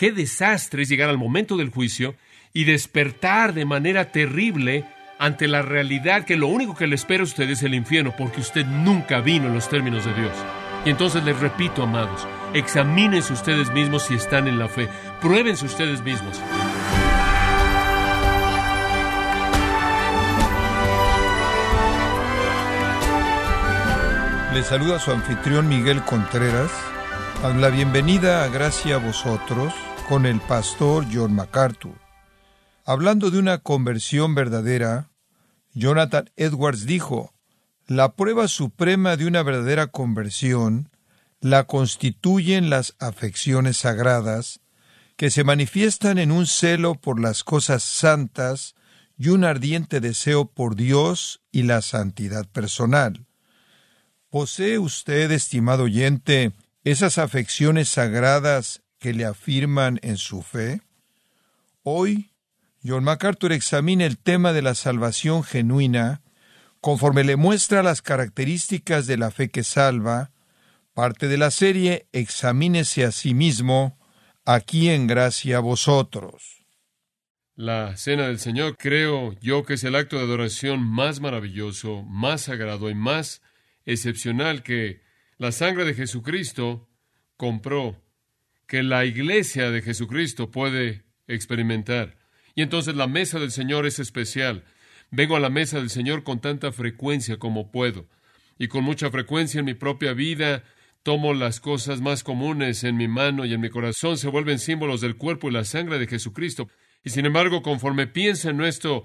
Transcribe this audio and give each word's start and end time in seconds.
qué 0.00 0.12
desastre 0.12 0.84
es 0.84 0.88
llegar 0.88 1.10
al 1.10 1.18
momento 1.18 1.58
del 1.58 1.68
juicio 1.68 2.14
y 2.54 2.64
despertar 2.64 3.52
de 3.52 3.66
manera 3.66 4.10
terrible 4.10 4.86
ante 5.18 5.46
la 5.46 5.60
realidad 5.60 6.24
que 6.24 6.38
lo 6.38 6.46
único 6.46 6.74
que 6.74 6.86
le 6.86 6.94
espera 6.94 7.20
a 7.20 7.24
usted 7.24 7.50
es 7.50 7.62
el 7.62 7.74
infierno, 7.74 8.14
porque 8.16 8.40
usted 8.40 8.64
nunca 8.64 9.20
vino 9.20 9.48
en 9.48 9.52
los 9.52 9.68
términos 9.68 10.06
de 10.06 10.14
Dios. 10.14 10.32
Y 10.86 10.88
entonces 10.88 11.22
les 11.22 11.38
repito, 11.38 11.82
amados, 11.82 12.26
examínense 12.54 13.34
ustedes 13.34 13.70
mismos 13.74 14.04
si 14.04 14.14
están 14.14 14.48
en 14.48 14.58
la 14.58 14.68
fe, 14.68 14.88
pruébense 15.20 15.66
ustedes 15.66 16.02
mismos. 16.02 16.40
Le 24.54 24.62
saluda 24.62 24.98
su 24.98 25.10
anfitrión 25.10 25.68
Miguel 25.68 26.00
Contreras. 26.04 26.72
A 27.42 27.50
la 27.50 27.68
bienvenida 27.68 28.44
a 28.44 28.48
Gracia 28.48 28.94
a 28.96 28.98
vosotros 28.98 29.74
con 30.10 30.26
el 30.26 30.40
pastor 30.40 31.06
John 31.12 31.32
MacArthur. 31.34 31.94
Hablando 32.84 33.30
de 33.30 33.38
una 33.38 33.58
conversión 33.58 34.34
verdadera, 34.34 35.08
Jonathan 35.72 36.28
Edwards 36.34 36.84
dijo, 36.84 37.32
la 37.86 38.16
prueba 38.16 38.48
suprema 38.48 39.16
de 39.16 39.26
una 39.26 39.44
verdadera 39.44 39.86
conversión 39.86 40.90
la 41.40 41.62
constituyen 41.62 42.70
las 42.70 42.96
afecciones 42.98 43.76
sagradas, 43.76 44.58
que 45.16 45.30
se 45.30 45.44
manifiestan 45.44 46.18
en 46.18 46.32
un 46.32 46.48
celo 46.48 46.96
por 46.96 47.20
las 47.20 47.44
cosas 47.44 47.84
santas 47.84 48.74
y 49.16 49.28
un 49.28 49.44
ardiente 49.44 50.00
deseo 50.00 50.46
por 50.46 50.74
Dios 50.74 51.40
y 51.52 51.62
la 51.62 51.82
santidad 51.82 52.48
personal. 52.48 53.28
¿Posee 54.28 54.80
usted, 54.80 55.30
estimado 55.30 55.84
oyente, 55.84 56.50
esas 56.82 57.16
afecciones 57.18 57.90
sagradas 57.90 58.82
que 59.00 59.12
le 59.12 59.24
afirman 59.24 59.98
en 60.02 60.16
su 60.16 60.42
fe? 60.42 60.82
Hoy, 61.82 62.30
John 62.84 63.02
MacArthur 63.02 63.52
examina 63.52 64.04
el 64.06 64.18
tema 64.18 64.52
de 64.52 64.62
la 64.62 64.76
salvación 64.76 65.42
genuina 65.42 66.22
conforme 66.80 67.24
le 67.24 67.36
muestra 67.36 67.82
las 67.82 68.02
características 68.02 69.06
de 69.06 69.16
la 69.16 69.30
fe 69.30 69.50
que 69.50 69.64
salva, 69.64 70.30
parte 70.94 71.28
de 71.28 71.36
la 71.36 71.50
serie 71.50 72.06
Examínese 72.12 73.04
a 73.04 73.12
sí 73.12 73.34
mismo, 73.34 73.98
aquí 74.44 74.88
en 74.88 75.06
gracia 75.06 75.58
a 75.58 75.60
vosotros. 75.60 76.64
La 77.54 77.96
cena 77.96 78.26
del 78.26 78.38
Señor 78.38 78.76
creo 78.78 79.34
yo 79.40 79.64
que 79.64 79.74
es 79.74 79.84
el 79.84 79.94
acto 79.94 80.16
de 80.16 80.22
adoración 80.22 80.82
más 80.82 81.20
maravilloso, 81.20 82.02
más 82.04 82.42
sagrado 82.42 82.88
y 82.88 82.94
más 82.94 83.42
excepcional 83.84 84.62
que 84.62 85.02
la 85.36 85.52
sangre 85.52 85.84
de 85.84 85.94
Jesucristo 85.94 86.88
compró, 87.36 87.96
que 88.70 88.84
la 88.84 89.04
iglesia 89.04 89.72
de 89.72 89.82
Jesucristo 89.82 90.52
puede 90.52 91.02
experimentar. 91.26 92.16
Y 92.54 92.62
entonces 92.62 92.94
la 92.94 93.08
mesa 93.08 93.40
del 93.40 93.50
Señor 93.50 93.84
es 93.84 93.98
especial. 93.98 94.62
Vengo 95.10 95.34
a 95.34 95.40
la 95.40 95.50
mesa 95.50 95.78
del 95.78 95.90
Señor 95.90 96.22
con 96.22 96.40
tanta 96.40 96.70
frecuencia 96.70 97.36
como 97.40 97.72
puedo. 97.72 98.06
Y 98.60 98.68
con 98.68 98.84
mucha 98.84 99.10
frecuencia 99.10 99.58
en 99.58 99.64
mi 99.64 99.74
propia 99.74 100.12
vida 100.12 100.62
tomo 101.02 101.34
las 101.34 101.58
cosas 101.58 102.00
más 102.00 102.22
comunes 102.22 102.84
en 102.84 102.96
mi 102.96 103.08
mano 103.08 103.44
y 103.44 103.54
en 103.54 103.60
mi 103.60 103.70
corazón 103.70 104.16
se 104.16 104.28
vuelven 104.28 104.60
símbolos 104.60 105.00
del 105.00 105.16
cuerpo 105.16 105.48
y 105.48 105.52
la 105.52 105.64
sangre 105.64 105.98
de 105.98 106.06
Jesucristo. 106.06 106.68
Y 107.02 107.10
sin 107.10 107.26
embargo, 107.26 107.62
conforme 107.62 108.06
pienso 108.06 108.50
en 108.50 108.60
esto, 108.60 109.02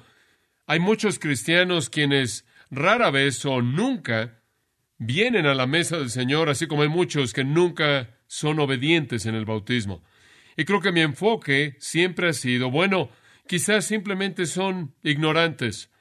hay 0.67 0.79
muchos 0.79 1.17
cristianos 1.17 1.89
quienes 1.89 2.45
rara 2.69 3.09
vez 3.09 3.43
o 3.47 3.63
nunca 3.63 4.43
vienen 4.97 5.45
a 5.45 5.53
la 5.53 5.67
mesa 5.67 5.97
del 5.97 6.09
Señor, 6.09 6.49
así 6.49 6.67
como 6.67 6.83
hay 6.83 6.89
muchos 6.89 7.33
que 7.33 7.43
nunca 7.43 8.17
son 8.27 8.59
obedientes 8.59 9.25
en 9.25 9.35
el 9.35 9.45
bautismo. 9.45 10.03
Y 10.57 10.65
creo 10.65 10.81
que 10.81 10.91
mi 10.91 11.01
enfoque 11.01 11.75
siempre 11.79 12.29
ha 12.29 12.33
sido, 12.33 12.71
bueno, 12.71 13.09
quizás 13.47 13.85
simplemente 13.85 14.45
son 14.45 14.95
ignorantes, 15.03 15.91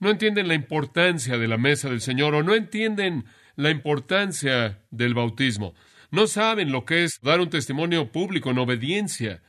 no 0.00 0.10
entienden 0.10 0.48
la 0.48 0.54
importancia 0.54 1.38
de 1.38 1.46
la 1.46 1.58
mesa 1.58 1.88
del 1.88 2.00
Señor 2.00 2.34
o 2.34 2.42
no 2.42 2.54
entienden 2.54 3.24
la 3.54 3.70
importancia 3.70 4.82
del 4.90 5.14
bautismo. 5.14 5.74
No 6.10 6.26
saben 6.26 6.72
lo 6.72 6.84
que 6.84 7.04
es 7.04 7.20
dar 7.22 7.40
un 7.40 7.50
testimonio 7.50 8.10
público 8.10 8.50
en 8.50 8.58
obediencia 8.58 9.42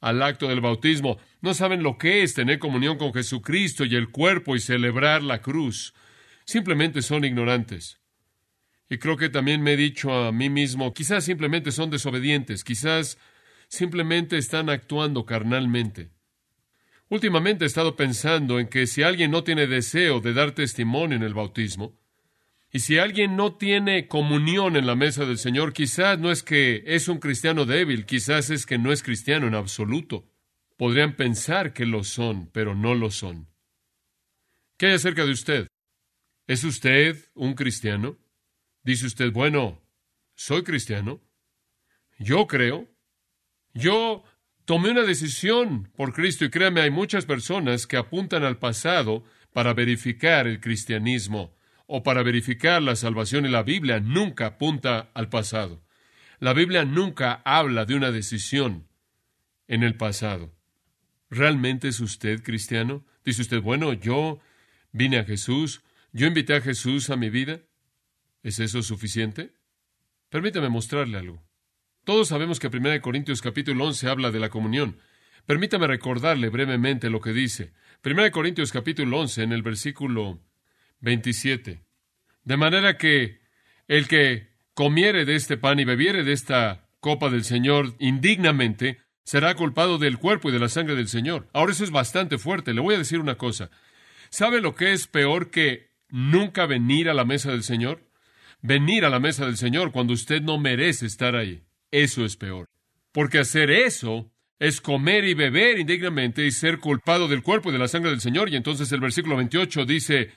al 0.00 0.22
acto 0.22 0.46
del 0.46 0.60
bautismo. 0.60 1.18
No 1.40 1.54
saben 1.54 1.82
lo 1.82 1.98
que 1.98 2.22
es 2.22 2.34
tener 2.34 2.60
comunión 2.60 2.98
con 2.98 3.12
Jesucristo 3.12 3.84
y 3.84 3.96
el 3.96 4.10
cuerpo 4.10 4.54
y 4.54 4.60
celebrar 4.60 5.22
la 5.22 5.42
cruz. 5.42 5.92
Simplemente 6.44 7.02
son 7.02 7.24
ignorantes. 7.24 8.00
Y 8.88 8.98
creo 8.98 9.16
que 9.16 9.28
también 9.28 9.62
me 9.62 9.72
he 9.72 9.76
dicho 9.76 10.12
a 10.12 10.32
mí 10.32 10.48
mismo, 10.48 10.94
quizás 10.94 11.24
simplemente 11.24 11.72
son 11.72 11.90
desobedientes, 11.90 12.62
quizás 12.62 13.18
simplemente 13.68 14.38
están 14.38 14.70
actuando 14.70 15.26
carnalmente. 15.26 16.10
Últimamente 17.08 17.64
he 17.64 17.66
estado 17.68 17.96
pensando 17.96 18.58
en 18.58 18.68
que 18.68 18.86
si 18.86 19.02
alguien 19.02 19.30
no 19.30 19.44
tiene 19.44 19.66
deseo 19.66 20.20
de 20.20 20.32
dar 20.32 20.52
testimonio 20.52 21.16
en 21.16 21.22
el 21.22 21.34
bautismo, 21.34 21.98
y 22.72 22.80
si 22.80 22.98
alguien 22.98 23.36
no 23.36 23.54
tiene 23.54 24.08
comunión 24.08 24.76
en 24.76 24.86
la 24.86 24.96
mesa 24.96 25.24
del 25.24 25.38
Señor, 25.38 25.72
quizás 25.72 26.18
no 26.18 26.30
es 26.30 26.42
que 26.42 26.82
es 26.86 27.08
un 27.08 27.18
cristiano 27.18 27.64
débil, 27.64 28.06
quizás 28.06 28.50
es 28.50 28.66
que 28.66 28.76
no 28.76 28.92
es 28.92 29.02
cristiano 29.02 29.46
en 29.46 29.54
absoluto. 29.54 30.28
Podrían 30.76 31.16
pensar 31.16 31.72
que 31.72 31.86
lo 31.86 32.04
son, 32.04 32.50
pero 32.52 32.74
no 32.74 32.94
lo 32.94 33.10
son. 33.10 33.48
¿Qué 34.76 34.86
hay 34.86 34.92
acerca 34.94 35.24
de 35.24 35.30
usted? 35.30 35.68
¿Es 36.46 36.64
usted 36.64 37.16
un 37.34 37.54
cristiano? 37.54 38.18
Dice 38.86 39.06
usted, 39.06 39.32
bueno, 39.32 39.82
soy 40.36 40.62
cristiano. 40.62 41.20
Yo 42.20 42.46
creo. 42.46 42.88
Yo 43.74 44.22
tomé 44.64 44.92
una 44.92 45.02
decisión 45.02 45.90
por 45.96 46.12
Cristo 46.12 46.44
y 46.44 46.50
créame, 46.50 46.82
hay 46.82 46.90
muchas 46.90 47.26
personas 47.26 47.88
que 47.88 47.96
apuntan 47.96 48.44
al 48.44 48.60
pasado 48.60 49.24
para 49.52 49.74
verificar 49.74 50.46
el 50.46 50.60
cristianismo 50.60 51.52
o 51.88 52.04
para 52.04 52.22
verificar 52.22 52.80
la 52.80 52.94
salvación 52.94 53.44
y 53.44 53.48
la 53.48 53.64
Biblia 53.64 53.98
nunca 53.98 54.46
apunta 54.46 55.10
al 55.14 55.30
pasado. 55.30 55.82
La 56.38 56.52
Biblia 56.52 56.84
nunca 56.84 57.42
habla 57.44 57.86
de 57.86 57.96
una 57.96 58.12
decisión 58.12 58.86
en 59.66 59.82
el 59.82 59.96
pasado. 59.96 60.54
¿Realmente 61.28 61.88
es 61.88 61.98
usted 61.98 62.40
cristiano? 62.40 63.04
Dice 63.24 63.42
usted, 63.42 63.60
bueno, 63.60 63.94
yo 63.94 64.38
vine 64.92 65.18
a 65.18 65.24
Jesús, 65.24 65.82
yo 66.12 66.28
invité 66.28 66.54
a 66.54 66.60
Jesús 66.60 67.10
a 67.10 67.16
mi 67.16 67.30
vida. 67.30 67.62
¿Es 68.42 68.58
eso 68.58 68.82
suficiente? 68.82 69.52
Permítame 70.28 70.68
mostrarle 70.68 71.18
algo. 71.18 71.42
Todos 72.04 72.28
sabemos 72.28 72.60
que 72.60 72.68
1 72.68 73.00
Corintios 73.00 73.42
capítulo 73.42 73.84
11 73.86 74.08
habla 74.08 74.30
de 74.30 74.40
la 74.40 74.48
comunión. 74.48 74.98
Permítame 75.46 75.86
recordarle 75.86 76.48
brevemente 76.48 77.10
lo 77.10 77.20
que 77.20 77.32
dice. 77.32 77.72
1 78.04 78.30
Corintios 78.30 78.72
capítulo 78.72 79.18
11 79.20 79.42
en 79.42 79.52
el 79.52 79.62
versículo 79.62 80.40
27. 81.00 81.82
De 82.44 82.56
manera 82.56 82.96
que 82.96 83.40
el 83.88 84.08
que 84.08 84.48
comiere 84.74 85.24
de 85.24 85.34
este 85.34 85.56
pan 85.56 85.80
y 85.80 85.84
bebiere 85.84 86.22
de 86.22 86.32
esta 86.32 86.88
copa 87.00 87.30
del 87.30 87.44
Señor 87.44 87.94
indignamente, 87.98 88.98
será 89.24 89.54
culpado 89.54 89.98
del 89.98 90.18
cuerpo 90.18 90.48
y 90.48 90.52
de 90.52 90.60
la 90.60 90.68
sangre 90.68 90.94
del 90.94 91.08
Señor. 91.08 91.48
Ahora 91.52 91.72
eso 91.72 91.82
es 91.82 91.90
bastante 91.90 92.38
fuerte. 92.38 92.72
Le 92.72 92.80
voy 92.80 92.94
a 92.94 92.98
decir 92.98 93.18
una 93.18 93.36
cosa. 93.36 93.70
¿Sabe 94.30 94.60
lo 94.60 94.74
que 94.76 94.92
es 94.92 95.08
peor 95.08 95.50
que 95.50 95.90
nunca 96.08 96.66
venir 96.66 97.08
a 97.08 97.14
la 97.14 97.24
mesa 97.24 97.50
del 97.50 97.64
Señor? 97.64 98.05
Venir 98.66 99.04
a 99.04 99.10
la 99.10 99.20
mesa 99.20 99.46
del 99.46 99.56
Señor 99.56 99.92
cuando 99.92 100.12
usted 100.12 100.42
no 100.42 100.58
merece 100.58 101.06
estar 101.06 101.36
ahí. 101.36 101.62
Eso 101.90 102.24
es 102.24 102.36
peor. 102.36 102.68
Porque 103.12 103.38
hacer 103.38 103.70
eso 103.70 104.30
es 104.58 104.80
comer 104.80 105.24
y 105.24 105.34
beber 105.34 105.78
indignamente 105.78 106.44
y 106.44 106.50
ser 106.50 106.78
culpado 106.78 107.28
del 107.28 107.42
cuerpo 107.42 107.70
y 107.70 107.72
de 107.72 107.78
la 107.78 107.88
sangre 107.88 108.10
del 108.10 108.20
Señor. 108.20 108.48
Y 108.48 108.56
entonces 108.56 108.90
el 108.92 109.00
versículo 109.00 109.36
28 109.36 109.84
dice, 109.86 110.32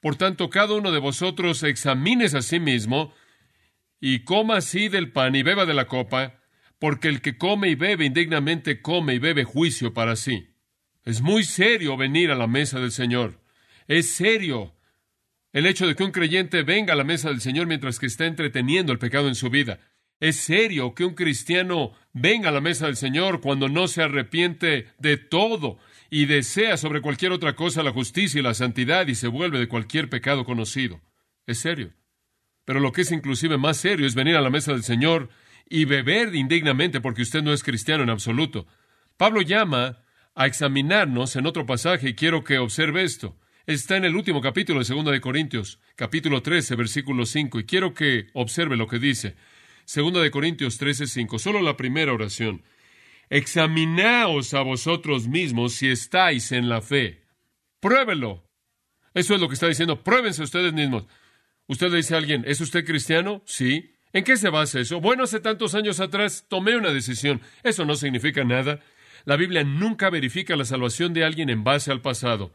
Por 0.00 0.16
tanto, 0.16 0.50
cada 0.50 0.74
uno 0.74 0.92
de 0.92 0.98
vosotros 0.98 1.62
examines 1.62 2.34
a 2.34 2.42
sí 2.42 2.60
mismo 2.60 3.14
y 4.00 4.20
coma 4.20 4.58
así 4.58 4.88
del 4.88 5.12
pan 5.12 5.34
y 5.34 5.42
beba 5.42 5.64
de 5.64 5.74
la 5.74 5.86
copa, 5.86 6.40
porque 6.78 7.08
el 7.08 7.22
que 7.22 7.38
come 7.38 7.70
y 7.70 7.74
bebe 7.74 8.04
indignamente 8.04 8.82
come 8.82 9.14
y 9.14 9.18
bebe 9.18 9.44
juicio 9.44 9.94
para 9.94 10.16
sí. 10.16 10.50
Es 11.04 11.22
muy 11.22 11.44
serio 11.44 11.96
venir 11.96 12.30
a 12.30 12.34
la 12.34 12.46
mesa 12.46 12.80
del 12.80 12.92
Señor. 12.92 13.40
Es 13.86 14.10
serio 14.10 14.74
el 15.54 15.66
hecho 15.66 15.86
de 15.86 15.94
que 15.94 16.02
un 16.02 16.10
creyente 16.10 16.64
venga 16.64 16.92
a 16.92 16.96
la 16.96 17.04
mesa 17.04 17.28
del 17.28 17.40
Señor 17.40 17.68
mientras 17.68 18.00
que 18.00 18.06
está 18.06 18.26
entreteniendo 18.26 18.92
el 18.92 18.98
pecado 18.98 19.28
en 19.28 19.36
su 19.36 19.50
vida. 19.50 19.78
Es 20.18 20.36
serio 20.36 20.94
que 20.94 21.04
un 21.04 21.14
cristiano 21.14 21.92
venga 22.12 22.48
a 22.48 22.52
la 22.52 22.60
mesa 22.60 22.86
del 22.86 22.96
Señor 22.96 23.40
cuando 23.40 23.68
no 23.68 23.86
se 23.86 24.02
arrepiente 24.02 24.88
de 24.98 25.16
todo 25.16 25.78
y 26.10 26.26
desea 26.26 26.76
sobre 26.76 27.00
cualquier 27.00 27.30
otra 27.30 27.54
cosa 27.54 27.84
la 27.84 27.92
justicia 27.92 28.40
y 28.40 28.42
la 28.42 28.54
santidad 28.54 29.06
y 29.06 29.14
se 29.14 29.28
vuelve 29.28 29.60
de 29.60 29.68
cualquier 29.68 30.10
pecado 30.10 30.44
conocido. 30.44 31.00
Es 31.46 31.58
serio. 31.58 31.92
Pero 32.64 32.80
lo 32.80 32.90
que 32.90 33.02
es 33.02 33.12
inclusive 33.12 33.56
más 33.56 33.76
serio 33.76 34.08
es 34.08 34.16
venir 34.16 34.34
a 34.34 34.40
la 34.40 34.50
mesa 34.50 34.72
del 34.72 34.82
Señor 34.82 35.28
y 35.70 35.84
beber 35.84 36.34
indignamente 36.34 37.00
porque 37.00 37.22
usted 37.22 37.44
no 37.44 37.52
es 37.52 37.62
cristiano 37.62 38.02
en 38.02 38.10
absoluto. 38.10 38.66
Pablo 39.16 39.40
llama 39.40 39.98
a 40.34 40.46
examinarnos 40.46 41.36
en 41.36 41.46
otro 41.46 41.64
pasaje 41.64 42.08
y 42.08 42.14
quiero 42.14 42.42
que 42.42 42.58
observe 42.58 43.04
esto 43.04 43.38
está 43.66 43.96
en 43.96 44.04
el 44.04 44.16
último 44.16 44.40
capítulo 44.40 44.80
de 44.80 44.84
Segunda 44.84 45.10
de 45.10 45.20
Corintios, 45.20 45.78
capítulo 45.96 46.42
13, 46.42 46.76
versículo 46.76 47.24
5, 47.24 47.60
y 47.60 47.64
quiero 47.64 47.94
que 47.94 48.28
observe 48.34 48.76
lo 48.76 48.86
que 48.86 48.98
dice. 48.98 49.36
Segunda 49.84 50.20
de 50.20 50.30
Corintios 50.30 50.78
13, 50.78 51.06
5, 51.06 51.38
solo 51.38 51.62
la 51.62 51.76
primera 51.76 52.12
oración. 52.12 52.62
examinaos 53.30 54.52
a 54.52 54.60
vosotros 54.60 55.28
mismos 55.28 55.74
si 55.74 55.88
estáis 55.88 56.52
en 56.52 56.68
la 56.68 56.82
fe. 56.82 57.22
Pruébelo. 57.80 58.44
Eso 59.14 59.34
es 59.34 59.40
lo 59.40 59.48
que 59.48 59.54
está 59.54 59.66
diciendo. 59.66 60.02
Pruébense 60.04 60.42
ustedes 60.42 60.72
mismos. 60.72 61.06
Usted 61.66 61.90
le 61.90 61.98
dice 61.98 62.14
a 62.14 62.18
alguien, 62.18 62.44
¿es 62.46 62.60
usted 62.60 62.84
cristiano? 62.84 63.42
Sí. 63.46 63.94
¿En 64.12 64.24
qué 64.24 64.36
se 64.36 64.50
basa 64.50 64.78
eso? 64.78 65.00
Bueno, 65.00 65.24
hace 65.24 65.40
tantos 65.40 65.74
años 65.74 66.00
atrás 66.00 66.44
tomé 66.48 66.76
una 66.76 66.92
decisión. 66.92 67.40
Eso 67.62 67.84
no 67.84 67.96
significa 67.96 68.44
nada. 68.44 68.80
La 69.24 69.36
Biblia 69.36 69.64
nunca 69.64 70.10
verifica 70.10 70.54
la 70.54 70.66
salvación 70.66 71.14
de 71.14 71.24
alguien 71.24 71.48
en 71.48 71.64
base 71.64 71.90
al 71.90 72.02
pasado. 72.02 72.52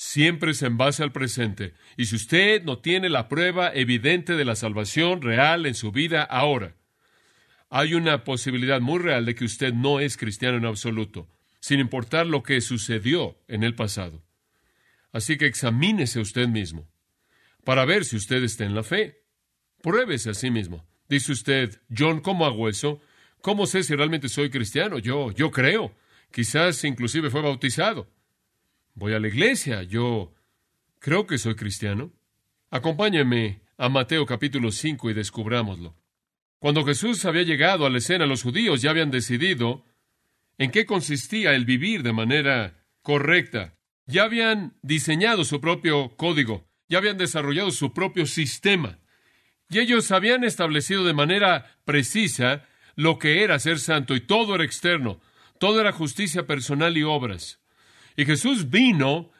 Siempre 0.00 0.52
es 0.52 0.62
en 0.62 0.76
base 0.76 1.02
al 1.02 1.10
presente. 1.10 1.74
Y 1.96 2.04
si 2.06 2.14
usted 2.14 2.62
no 2.62 2.78
tiene 2.78 3.08
la 3.08 3.26
prueba 3.26 3.72
evidente 3.74 4.36
de 4.36 4.44
la 4.44 4.54
salvación 4.54 5.22
real 5.22 5.66
en 5.66 5.74
su 5.74 5.90
vida 5.90 6.22
ahora, 6.22 6.76
hay 7.68 7.94
una 7.94 8.22
posibilidad 8.22 8.80
muy 8.80 9.00
real 9.00 9.26
de 9.26 9.34
que 9.34 9.44
usted 9.44 9.74
no 9.74 9.98
es 9.98 10.16
cristiano 10.16 10.56
en 10.56 10.66
absoluto, 10.66 11.28
sin 11.58 11.80
importar 11.80 12.28
lo 12.28 12.44
que 12.44 12.60
sucedió 12.60 13.42
en 13.48 13.64
el 13.64 13.74
pasado. 13.74 14.22
Así 15.10 15.36
que 15.36 15.46
examínese 15.46 16.20
usted 16.20 16.46
mismo 16.46 16.88
para 17.64 17.84
ver 17.84 18.04
si 18.04 18.14
usted 18.14 18.44
está 18.44 18.64
en 18.64 18.76
la 18.76 18.84
fe. 18.84 19.24
Pruébese 19.82 20.30
a 20.30 20.34
sí 20.34 20.52
mismo. 20.52 20.86
Dice 21.08 21.32
usted, 21.32 21.82
John, 21.90 22.20
¿cómo 22.20 22.46
hago 22.46 22.68
eso? 22.68 23.00
¿Cómo 23.40 23.66
sé 23.66 23.82
si 23.82 23.96
realmente 23.96 24.28
soy 24.28 24.48
cristiano? 24.48 25.00
Yo, 25.00 25.32
yo 25.32 25.50
creo. 25.50 25.92
Quizás 26.30 26.84
inclusive 26.84 27.30
fue 27.30 27.42
bautizado. 27.42 28.08
Voy 28.98 29.14
a 29.14 29.20
la 29.20 29.28
iglesia. 29.28 29.84
Yo 29.84 30.34
creo 30.98 31.28
que 31.28 31.38
soy 31.38 31.54
cristiano. 31.54 32.12
Acompáñeme 32.68 33.62
a 33.76 33.88
Mateo 33.88 34.26
capítulo 34.26 34.72
5 34.72 35.10
y 35.10 35.14
descubrámoslo. 35.14 35.94
Cuando 36.58 36.84
Jesús 36.84 37.24
había 37.24 37.44
llegado 37.44 37.86
a 37.86 37.90
la 37.90 37.98
escena, 37.98 38.26
los 38.26 38.42
judíos 38.42 38.82
ya 38.82 38.90
habían 38.90 39.12
decidido 39.12 39.84
en 40.58 40.72
qué 40.72 40.84
consistía 40.84 41.54
el 41.54 41.64
vivir 41.64 42.02
de 42.02 42.12
manera 42.12 42.84
correcta. 43.02 43.78
Ya 44.06 44.24
habían 44.24 44.76
diseñado 44.82 45.44
su 45.44 45.60
propio 45.60 46.16
código, 46.16 46.68
ya 46.88 46.98
habían 46.98 47.18
desarrollado 47.18 47.70
su 47.70 47.94
propio 47.94 48.26
sistema. 48.26 48.98
Y 49.70 49.78
ellos 49.78 50.10
habían 50.10 50.42
establecido 50.42 51.04
de 51.04 51.14
manera 51.14 51.78
precisa 51.84 52.66
lo 52.96 53.20
que 53.20 53.44
era 53.44 53.60
ser 53.60 53.78
santo 53.78 54.16
y 54.16 54.20
todo 54.22 54.56
era 54.56 54.64
externo, 54.64 55.20
todo 55.60 55.80
era 55.80 55.92
justicia 55.92 56.48
personal 56.48 56.96
y 56.98 57.04
obras. 57.04 57.60
Y 58.18 58.24
Jesús 58.24 58.68
vino 58.68 59.30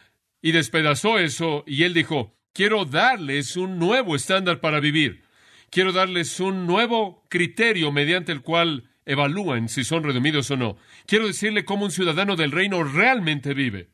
y 0.41 0.53
despedazó 0.53 1.19
eso 1.19 1.65
y 1.67 1.83
él 1.83 1.95
dijo, 1.95 2.39
quiero 2.53 2.85
darles 2.85 3.57
un 3.57 3.77
nuevo 3.77 4.15
estándar 4.15 4.61
para 4.61 4.79
vivir. 4.79 5.25
Quiero 5.69 5.93
darles 5.93 6.39
un 6.39 6.65
nuevo 6.65 7.25
criterio 7.29 7.91
mediante 7.91 8.31
el 8.31 8.41
cual 8.41 8.89
evalúen 9.05 9.69
si 9.69 9.83
son 9.83 10.05
redimidos 10.05 10.53
o 10.53 10.57
no. 10.57 10.77
Quiero 11.07 11.27
decirle 11.27 11.65
cómo 11.65 11.87
un 11.87 11.91
ciudadano 11.91 12.37
del 12.37 12.53
reino 12.53 12.85
realmente 12.85 13.53
vive. 13.53 13.89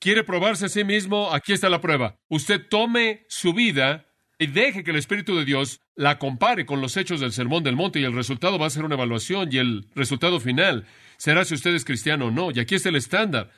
¿Quiere 0.00 0.24
probarse 0.24 0.66
a 0.66 0.68
sí 0.68 0.82
mismo? 0.82 1.32
Aquí 1.32 1.52
está 1.52 1.68
la 1.68 1.80
prueba. 1.80 2.16
Usted 2.26 2.60
tome 2.68 3.26
su 3.28 3.54
vida 3.54 4.04
y 4.40 4.48
deje 4.48 4.82
que 4.82 4.90
el 4.90 4.96
Espíritu 4.96 5.36
de 5.36 5.44
Dios 5.44 5.80
la 5.94 6.18
compare 6.18 6.66
con 6.66 6.80
los 6.80 6.96
hechos 6.96 7.20
del 7.20 7.30
Sermón 7.30 7.62
del 7.62 7.76
Monte 7.76 8.00
y 8.00 8.04
el 8.04 8.12
resultado 8.12 8.58
va 8.58 8.66
a 8.66 8.70
ser 8.70 8.84
una 8.84 8.96
evaluación 8.96 9.48
y 9.52 9.58
el 9.58 9.86
resultado 9.94 10.40
final 10.40 10.88
será 11.18 11.44
si 11.44 11.54
usted 11.54 11.72
es 11.76 11.84
cristiano 11.84 12.26
o 12.26 12.30
no. 12.32 12.50
Y 12.50 12.58
aquí 12.58 12.74
está 12.74 12.88
el 12.88 12.96
estándar. 12.96 13.52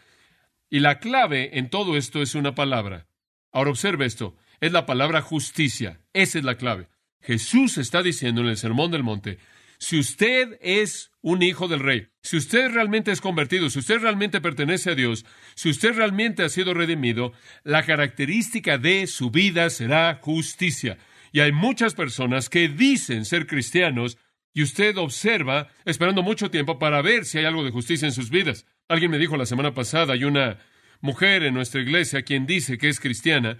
Y 0.68 0.80
la 0.80 0.98
clave 0.98 1.58
en 1.58 1.70
todo 1.70 1.96
esto 1.96 2.22
es 2.22 2.34
una 2.34 2.54
palabra. 2.54 3.06
Ahora 3.52 3.70
observe 3.70 4.06
esto. 4.06 4.36
Es 4.60 4.72
la 4.72 4.86
palabra 4.86 5.22
justicia. 5.22 6.00
Esa 6.12 6.38
es 6.38 6.44
la 6.44 6.56
clave. 6.56 6.88
Jesús 7.20 7.78
está 7.78 8.02
diciendo 8.02 8.40
en 8.40 8.48
el 8.48 8.56
Sermón 8.56 8.90
del 8.90 9.02
Monte, 9.02 9.38
si 9.78 9.98
usted 9.98 10.58
es 10.62 11.10
un 11.20 11.42
hijo 11.42 11.68
del 11.68 11.80
rey, 11.80 12.08
si 12.22 12.36
usted 12.36 12.70
realmente 12.70 13.12
es 13.12 13.20
convertido, 13.20 13.68
si 13.68 13.80
usted 13.80 14.00
realmente 14.00 14.40
pertenece 14.40 14.92
a 14.92 14.94
Dios, 14.94 15.26
si 15.54 15.68
usted 15.68 15.94
realmente 15.94 16.42
ha 16.42 16.48
sido 16.48 16.72
redimido, 16.72 17.32
la 17.62 17.84
característica 17.84 18.78
de 18.78 19.06
su 19.06 19.30
vida 19.30 19.68
será 19.70 20.18
justicia. 20.22 20.98
Y 21.32 21.40
hay 21.40 21.52
muchas 21.52 21.94
personas 21.94 22.48
que 22.48 22.68
dicen 22.68 23.24
ser 23.24 23.46
cristianos 23.46 24.16
y 24.54 24.62
usted 24.62 24.96
observa 24.96 25.68
esperando 25.84 26.22
mucho 26.22 26.50
tiempo 26.50 26.78
para 26.78 27.02
ver 27.02 27.26
si 27.26 27.38
hay 27.38 27.44
algo 27.44 27.62
de 27.62 27.70
justicia 27.70 28.06
en 28.06 28.12
sus 28.12 28.30
vidas. 28.30 28.64
Alguien 28.88 29.10
me 29.10 29.18
dijo 29.18 29.36
la 29.36 29.46
semana 29.46 29.74
pasada, 29.74 30.12
hay 30.14 30.24
una 30.24 30.58
mujer 31.00 31.42
en 31.42 31.54
nuestra 31.54 31.80
iglesia 31.80 32.22
quien 32.22 32.46
dice 32.46 32.78
que 32.78 32.88
es 32.88 33.00
cristiana, 33.00 33.58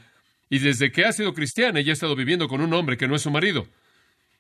y 0.49 0.61
desde 0.61 0.93
que 0.93 1.05
ha 1.05 1.13
sido 1.13 1.35
cristiana 1.35 1.81
ella 1.81 1.93
ha 1.93 1.95
estado 1.95 2.15
viviendo 2.15 2.49
con 2.49 2.61
un 2.61 2.73
hombre 2.73 2.97
que 2.97 3.09
no 3.09 3.17
es 3.17 3.23
su 3.23 3.31
marido. 3.31 3.67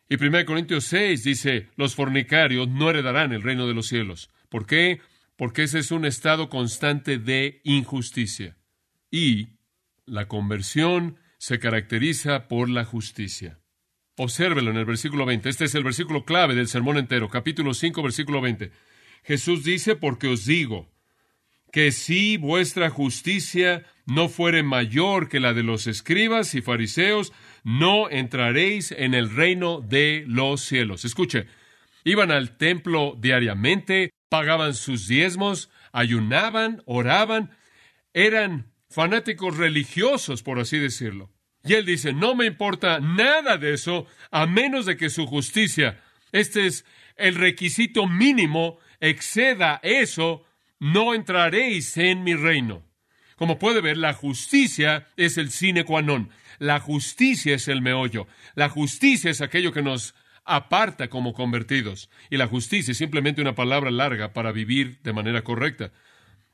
Y 0.08 0.22
1 0.22 0.44
Corintios 0.46 0.84
6 0.84 1.24
dice, 1.24 1.68
los 1.76 1.96
fornicarios 1.96 2.68
no 2.68 2.88
heredarán 2.88 3.32
el 3.32 3.42
reino 3.42 3.66
de 3.66 3.74
los 3.74 3.88
cielos. 3.88 4.30
¿Por 4.48 4.66
qué? 4.66 5.00
Porque 5.36 5.64
ese 5.64 5.80
es 5.80 5.90
un 5.90 6.04
estado 6.04 6.48
constante 6.48 7.18
de 7.18 7.60
injusticia. 7.64 8.56
Y 9.10 9.48
la 10.04 10.28
conversión 10.28 11.18
se 11.38 11.58
caracteriza 11.58 12.46
por 12.46 12.70
la 12.70 12.84
justicia. 12.84 13.58
Obsérvelo 14.16 14.70
en 14.70 14.76
el 14.76 14.84
versículo 14.84 15.26
20. 15.26 15.48
Este 15.48 15.64
es 15.64 15.74
el 15.74 15.82
versículo 15.82 16.24
clave 16.24 16.54
del 16.54 16.68
sermón 16.68 16.96
entero, 16.96 17.28
capítulo 17.28 17.74
5, 17.74 18.02
versículo 18.02 18.40
20. 18.40 18.70
Jesús 19.26 19.64
dice, 19.64 19.96
porque 19.96 20.28
os 20.28 20.46
digo, 20.46 20.88
que 21.72 21.90
si 21.90 22.36
vuestra 22.36 22.90
justicia 22.90 23.84
no 24.06 24.28
fuere 24.28 24.62
mayor 24.62 25.28
que 25.28 25.40
la 25.40 25.52
de 25.52 25.64
los 25.64 25.88
escribas 25.88 26.54
y 26.54 26.62
fariseos, 26.62 27.32
no 27.64 28.08
entraréis 28.08 28.92
en 28.92 29.14
el 29.14 29.34
reino 29.34 29.80
de 29.80 30.24
los 30.28 30.60
cielos. 30.60 31.04
Escuche, 31.04 31.46
iban 32.04 32.30
al 32.30 32.56
templo 32.56 33.16
diariamente, 33.20 34.10
pagaban 34.28 34.74
sus 34.74 35.08
diezmos, 35.08 35.70
ayunaban, 35.90 36.82
oraban, 36.86 37.50
eran 38.14 38.72
fanáticos 38.88 39.56
religiosos, 39.56 40.44
por 40.44 40.60
así 40.60 40.78
decirlo. 40.78 41.30
Y 41.64 41.74
él 41.74 41.84
dice, 41.84 42.12
no 42.12 42.36
me 42.36 42.46
importa 42.46 43.00
nada 43.00 43.58
de 43.58 43.74
eso, 43.74 44.06
a 44.30 44.46
menos 44.46 44.86
de 44.86 44.96
que 44.96 45.10
su 45.10 45.26
justicia, 45.26 46.00
este 46.30 46.66
es 46.66 46.84
el 47.16 47.34
requisito 47.34 48.06
mínimo, 48.06 48.78
exceda 49.00 49.80
eso, 49.82 50.44
no 50.78 51.14
entraréis 51.14 51.96
en 51.96 52.24
mi 52.24 52.34
reino. 52.34 52.82
Como 53.36 53.58
puede 53.58 53.80
ver, 53.80 53.98
la 53.98 54.14
justicia 54.14 55.08
es 55.16 55.36
el 55.36 55.50
sine 55.50 55.84
qua 55.84 56.00
non. 56.00 56.30
La 56.58 56.80
justicia 56.80 57.54
es 57.54 57.68
el 57.68 57.82
meollo. 57.82 58.26
La 58.54 58.70
justicia 58.70 59.30
es 59.30 59.42
aquello 59.42 59.72
que 59.72 59.82
nos 59.82 60.14
aparta 60.46 61.08
como 61.08 61.34
convertidos. 61.34 62.08
Y 62.30 62.38
la 62.38 62.46
justicia 62.46 62.92
es 62.92 62.98
simplemente 62.98 63.42
una 63.42 63.54
palabra 63.54 63.90
larga 63.90 64.32
para 64.32 64.52
vivir 64.52 65.00
de 65.02 65.12
manera 65.12 65.42
correcta. 65.42 65.92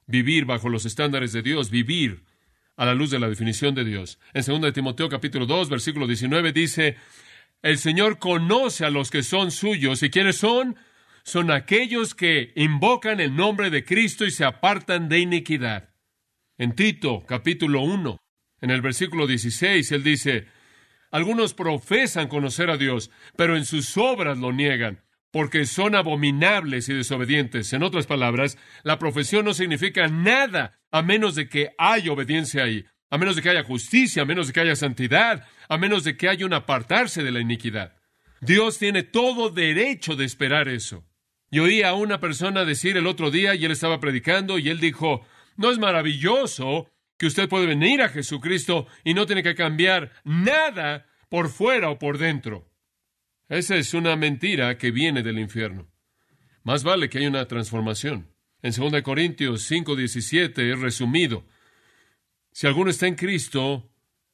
Vivir 0.07 0.45
bajo 0.45 0.69
los 0.69 0.85
estándares 0.85 1.33
de 1.33 1.43
Dios, 1.43 1.71
vivir 1.71 2.25
a 2.77 2.85
la 2.85 2.95
luz 2.95 3.11
de 3.11 3.21
la 3.21 3.29
definición 3.29 3.77
de 3.77 3.85
Dios. 3.85 4.19
En 4.35 4.45
2 4.45 4.73
Timoteo 4.73 5.09
capítulo 5.09 5.47
2, 5.47 5.69
versículo 5.69 6.09
19 6.09 6.53
dice, 6.53 6.97
el 7.63 7.79
Señor 7.79 8.19
conoce 8.19 8.85
a 8.85 8.91
los 8.91 9.11
que 9.11 9.23
son 9.23 9.51
suyos. 9.51 10.03
¿Y 10.03 10.11
quiénes 10.11 10.37
son? 10.37 10.77
Son 11.25 11.51
aquellos 11.51 12.15
que 12.15 12.53
invocan 12.57 13.21
el 13.21 13.37
nombre 13.37 13.71
de 13.71 13.85
Cristo 13.85 14.25
y 14.25 14.33
se 14.33 14.45
apartan 14.45 15.09
de 15.09 15.21
iniquidad. 15.21 15.91
En 16.59 16.75
Tito, 16.75 17.25
capítulo 17.27 17.83
1, 17.83 18.19
en 18.61 18.71
el 18.71 18.83
versículo 18.83 19.27
16, 19.27 19.93
él 19.93 20.03
dice, 20.03 20.49
algunos 21.11 21.55
profesan 21.55 22.29
conocer 22.29 22.71
a 22.71 22.77
Dios, 22.77 23.11
pero 23.37 23.57
en 23.57 23.65
sus 23.65 23.97
obras 23.97 24.39
lo 24.39 24.53
niegan, 24.53 25.05
porque 25.31 25.65
son 25.65 25.95
abominables 25.95 26.89
y 26.89 26.95
desobedientes. 26.95 27.73
En 27.73 27.83
otras 27.83 28.07
palabras, 28.07 28.59
la 28.83 28.99
profesión 28.99 29.45
no 29.45 29.55
significa 29.55 30.09
nada 30.09 30.81
a 30.91 31.03
menos 31.03 31.35
de 31.37 31.49
que 31.49 31.71
haya 31.79 32.13
obediencia 32.13 32.65
ahí, 32.65 32.85
a 33.13 33.19
menos 33.19 33.37
de 33.37 33.43
que 33.43 33.51
haya 33.51 33.63
justicia, 33.63 34.23
a 34.23 34.25
menos 34.25 34.47
de 34.47 34.55
que 34.55 34.61
haya 34.61 34.75
santidad, 34.75 35.47
a 35.69 35.77
menos 35.77 36.03
de 36.03 36.17
que 36.17 36.31
haya 36.31 36.47
un 36.47 36.55
apartarse 36.55 37.23
de 37.23 37.31
la 37.31 37.41
iniquidad. 37.41 37.95
Dios 38.41 38.79
tiene 38.79 39.03
todo 39.03 39.51
derecho 39.51 40.17
de 40.17 40.25
esperar 40.25 40.67
eso. 40.67 41.05
Yo 41.51 41.65
oí 41.65 41.83
a 41.83 41.93
una 41.93 42.21
persona 42.21 42.65
decir 42.65 42.97
el 42.97 43.07
otro 43.07 43.31
día, 43.31 43.55
y 43.55 43.67
él 43.67 43.71
estaba 43.71 44.01
predicando, 44.01 44.59
y 44.59 44.71
él 44.71 44.81
dijo, 44.81 45.27
¿No 45.59 45.71
es 45.71 45.79
maravilloso 45.79 46.91
que 47.19 47.27
usted 47.27 47.51
puede 47.51 47.67
venir 47.67 48.01
a 48.01 48.09
Jesucristo 48.09 48.87
y 49.05 49.13
no 49.13 49.27
tiene 49.27 49.43
que 49.43 49.55
cambiar 49.55 50.13
nada 50.25 51.07
por 51.29 51.51
fuera 51.51 51.91
o 51.91 51.99
por 51.99 52.17
dentro? 52.17 52.73
Esa 53.51 53.77
es 53.77 53.93
una 53.93 54.17
mentira 54.17 54.79
que 54.79 54.91
viene 54.91 55.23
del 55.23 55.39
infierno. 55.39 55.87
Más 56.63 56.83
vale 56.83 57.11
que 57.11 57.19
haya 57.19 57.29
una 57.29 57.47
transformación. 57.47 58.35
En 58.63 58.73
2 58.73 59.03
Corintios 59.03 59.71
5:17 59.71 60.73
es 60.73 60.81
resumido. 60.81 61.45
Si 62.53 62.67
alguno 62.67 62.91
está 62.91 63.07
en 63.07 63.15
Cristo, 63.15 63.91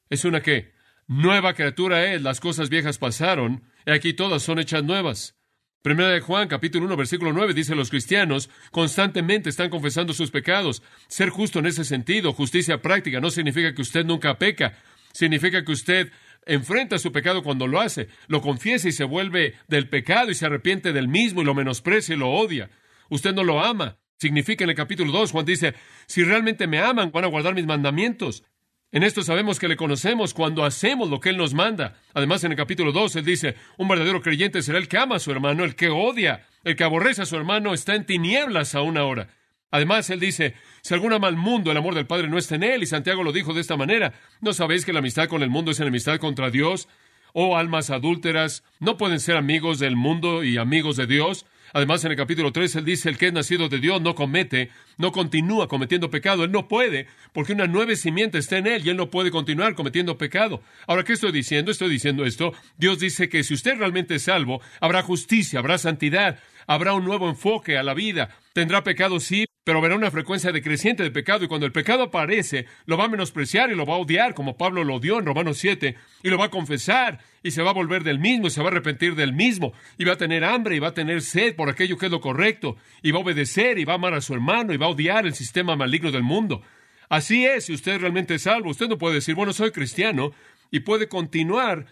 es 0.09 0.25
una 0.25 0.41
que 0.41 0.73
nueva 1.07 1.53
criatura 1.53 2.13
es, 2.13 2.21
las 2.21 2.41
cosas 2.41 2.69
viejas 2.69 2.97
pasaron, 2.97 3.63
y 3.85 3.91
aquí 3.91 4.13
todas 4.13 4.43
son 4.43 4.59
hechas 4.59 4.83
nuevas. 4.83 5.37
Primera 5.81 6.09
de 6.09 6.19
Juan, 6.19 6.49
capítulo 6.49 6.85
1, 6.87 6.97
versículo 6.97 7.31
9, 7.31 7.53
dice, 7.53 7.75
los 7.75 7.89
cristianos 7.89 8.49
constantemente 8.71 9.49
están 9.49 9.69
confesando 9.69 10.11
sus 10.11 10.31
pecados. 10.31 10.83
Ser 11.07 11.29
justo 11.29 11.59
en 11.59 11.67
ese 11.67 11.85
sentido, 11.85 12.33
justicia 12.33 12.81
práctica, 12.81 13.21
no 13.21 13.31
significa 13.31 13.73
que 13.73 13.81
usted 13.81 14.03
nunca 14.03 14.37
peca, 14.37 14.77
significa 15.13 15.63
que 15.63 15.71
usted 15.71 16.11
enfrenta 16.45 16.99
su 16.99 17.13
pecado 17.13 17.41
cuando 17.41 17.67
lo 17.67 17.79
hace, 17.79 18.09
lo 18.27 18.41
confiesa 18.41 18.89
y 18.89 18.91
se 18.91 19.05
vuelve 19.05 19.55
del 19.69 19.87
pecado 19.87 20.31
y 20.31 20.35
se 20.35 20.45
arrepiente 20.45 20.91
del 20.91 21.07
mismo 21.07 21.41
y 21.41 21.45
lo 21.45 21.55
menosprecia 21.55 22.15
y 22.15 22.17
lo 22.17 22.31
odia. 22.31 22.69
Usted 23.09 23.33
no 23.33 23.45
lo 23.45 23.63
ama. 23.63 23.98
Significa 24.19 24.65
en 24.65 24.69
el 24.69 24.75
capítulo 24.75 25.13
2, 25.13 25.31
Juan 25.31 25.45
dice, 25.45 25.75
si 26.05 26.25
realmente 26.25 26.67
me 26.67 26.79
aman, 26.79 27.09
van 27.13 27.23
a 27.23 27.27
guardar 27.27 27.55
mis 27.55 27.65
mandamientos. 27.65 28.43
En 28.91 29.03
esto 29.03 29.21
sabemos 29.23 29.59
que 29.59 29.69
le 29.69 29.77
conocemos 29.77 30.33
cuando 30.33 30.65
hacemos 30.65 31.09
lo 31.09 31.21
que 31.21 31.29
Él 31.29 31.37
nos 31.37 31.53
manda. 31.53 31.95
Además, 32.13 32.43
en 32.43 32.51
el 32.51 32.57
capítulo 32.57 32.91
2, 32.91 33.15
Él 33.15 33.23
dice, 33.23 33.55
un 33.77 33.87
verdadero 33.87 34.21
creyente 34.21 34.61
será 34.61 34.77
el 34.77 34.89
que 34.89 34.97
ama 34.97 35.15
a 35.15 35.19
su 35.19 35.31
hermano, 35.31 35.63
el 35.63 35.75
que 35.75 35.87
odia, 35.87 36.45
el 36.65 36.75
que 36.75 36.83
aborrece 36.83 37.21
a 37.21 37.25
su 37.25 37.37
hermano, 37.37 37.73
está 37.73 37.95
en 37.95 38.05
tinieblas 38.05 38.75
aún 38.75 38.97
ahora. 38.97 39.29
Además, 39.71 40.09
Él 40.09 40.19
dice, 40.19 40.53
si 40.81 40.93
algún 40.93 41.13
ama 41.13 41.29
al 41.29 41.37
mundo, 41.37 41.71
el 41.71 41.77
amor 41.77 41.95
del 41.95 42.07
Padre 42.07 42.27
no 42.27 42.37
está 42.37 42.55
en 42.55 42.63
Él, 42.63 42.83
y 42.83 42.87
Santiago 42.87 43.23
lo 43.23 43.31
dijo 43.31 43.53
de 43.53 43.61
esta 43.61 43.77
manera, 43.77 44.11
¿no 44.41 44.51
sabéis 44.51 44.83
que 44.83 44.91
la 44.91 44.99
amistad 44.99 45.29
con 45.29 45.43
el 45.43 45.49
mundo 45.49 45.71
es 45.71 45.79
enemistad 45.79 46.17
contra 46.17 46.49
Dios? 46.49 46.89
Oh 47.31 47.55
almas 47.55 47.89
adúlteras, 47.89 48.65
¿no 48.79 48.97
pueden 48.97 49.21
ser 49.21 49.37
amigos 49.37 49.79
del 49.79 49.95
mundo 49.95 50.43
y 50.43 50.57
amigos 50.57 50.97
de 50.97 51.07
Dios? 51.07 51.45
Además, 51.73 52.03
en 52.05 52.11
el 52.11 52.17
capítulo 52.17 52.51
3, 52.51 52.75
él 52.77 52.85
dice, 52.85 53.09
el 53.09 53.17
que 53.17 53.27
es 53.27 53.33
nacido 53.33 53.69
de 53.69 53.79
Dios 53.79 54.01
no 54.01 54.15
comete, 54.15 54.69
no 54.97 55.11
continúa 55.11 55.67
cometiendo 55.67 56.09
pecado. 56.09 56.43
Él 56.43 56.51
no 56.51 56.67
puede, 56.67 57.07
porque 57.33 57.53
una 57.53 57.67
nueva 57.67 57.95
simiente 57.95 58.37
está 58.37 58.57
en 58.57 58.67
él 58.67 58.85
y 58.85 58.89
él 58.89 58.97
no 58.97 59.09
puede 59.09 59.31
continuar 59.31 59.75
cometiendo 59.75 60.17
pecado. 60.17 60.61
Ahora, 60.87 61.03
¿qué 61.03 61.13
estoy 61.13 61.31
diciendo? 61.31 61.71
Estoy 61.71 61.89
diciendo 61.89 62.25
esto. 62.25 62.53
Dios 62.77 62.99
dice 62.99 63.29
que 63.29 63.43
si 63.43 63.53
usted 63.53 63.77
realmente 63.77 64.15
es 64.15 64.23
salvo, 64.23 64.61
habrá 64.79 65.01
justicia, 65.01 65.59
habrá 65.59 65.77
santidad, 65.77 66.39
habrá 66.69 66.93
un 66.93 67.03
nuevo 67.03 67.27
enfoque 67.27 67.79
a 67.79 67.83
la 67.83 67.95
vida. 67.95 68.29
Tendrá 68.53 68.83
pecado, 68.83 69.19
sí, 69.19 69.45
pero 69.63 69.81
verá 69.81 69.95
una 69.95 70.11
frecuencia 70.11 70.51
decreciente 70.51 71.01
de 71.01 71.09
pecado 71.09 71.43
y 71.43 71.47
cuando 71.47 71.65
el 71.65 71.71
pecado 71.71 72.03
aparece, 72.03 72.67
lo 72.85 72.95
va 72.95 73.05
a 73.05 73.09
menospreciar 73.09 73.71
y 73.71 73.75
lo 73.75 73.87
va 73.87 73.95
a 73.95 73.97
odiar, 73.97 74.35
como 74.35 74.55
Pablo 74.55 74.83
lo 74.83 74.93
odió 74.93 75.17
en 75.17 75.25
Romanos 75.25 75.57
7, 75.57 75.95
y 76.21 76.29
lo 76.29 76.37
va 76.37 76.45
a 76.45 76.51
confesar 76.51 77.21
y 77.41 77.49
se 77.51 77.63
va 77.63 77.71
a 77.71 77.73
volver 77.73 78.03
del 78.03 78.19
mismo 78.19 78.45
y 78.45 78.49
se 78.51 78.61
va 78.61 78.67
a 78.67 78.71
arrepentir 78.71 79.15
del 79.15 79.33
mismo 79.33 79.73
y 79.97 80.03
va 80.03 80.13
a 80.13 80.17
tener 80.17 80.43
hambre 80.43 80.75
y 80.75 80.79
va 80.79 80.89
a 80.89 80.93
tener 80.93 81.23
sed 81.23 81.55
por 81.55 81.69
aquello 81.69 81.97
que 81.97 82.05
es 82.05 82.11
lo 82.11 82.21
correcto 82.21 82.77
y 83.01 83.09
va 83.09 83.17
a 83.17 83.23
obedecer 83.23 83.79
y 83.79 83.85
va 83.85 83.93
a 83.93 83.95
amar 83.95 84.13
a 84.13 84.21
su 84.21 84.35
hermano 84.35 84.71
y 84.71 84.77
va 84.77 84.85
a 84.85 84.89
odiar 84.89 85.25
el 85.25 85.33
sistema 85.33 85.75
maligno 85.75 86.11
del 86.11 86.23
mundo. 86.23 86.61
Así 87.09 87.47
es, 87.47 87.65
si 87.65 87.73
usted 87.73 87.99
realmente 87.99 88.35
es 88.35 88.43
salvo, 88.43 88.69
usted 88.69 88.87
no 88.87 88.99
puede 88.99 89.15
decir, 89.15 89.33
bueno, 89.33 89.53
soy 89.53 89.71
cristiano 89.71 90.33
y 90.69 90.81
puede 90.81 91.07
continuar 91.07 91.87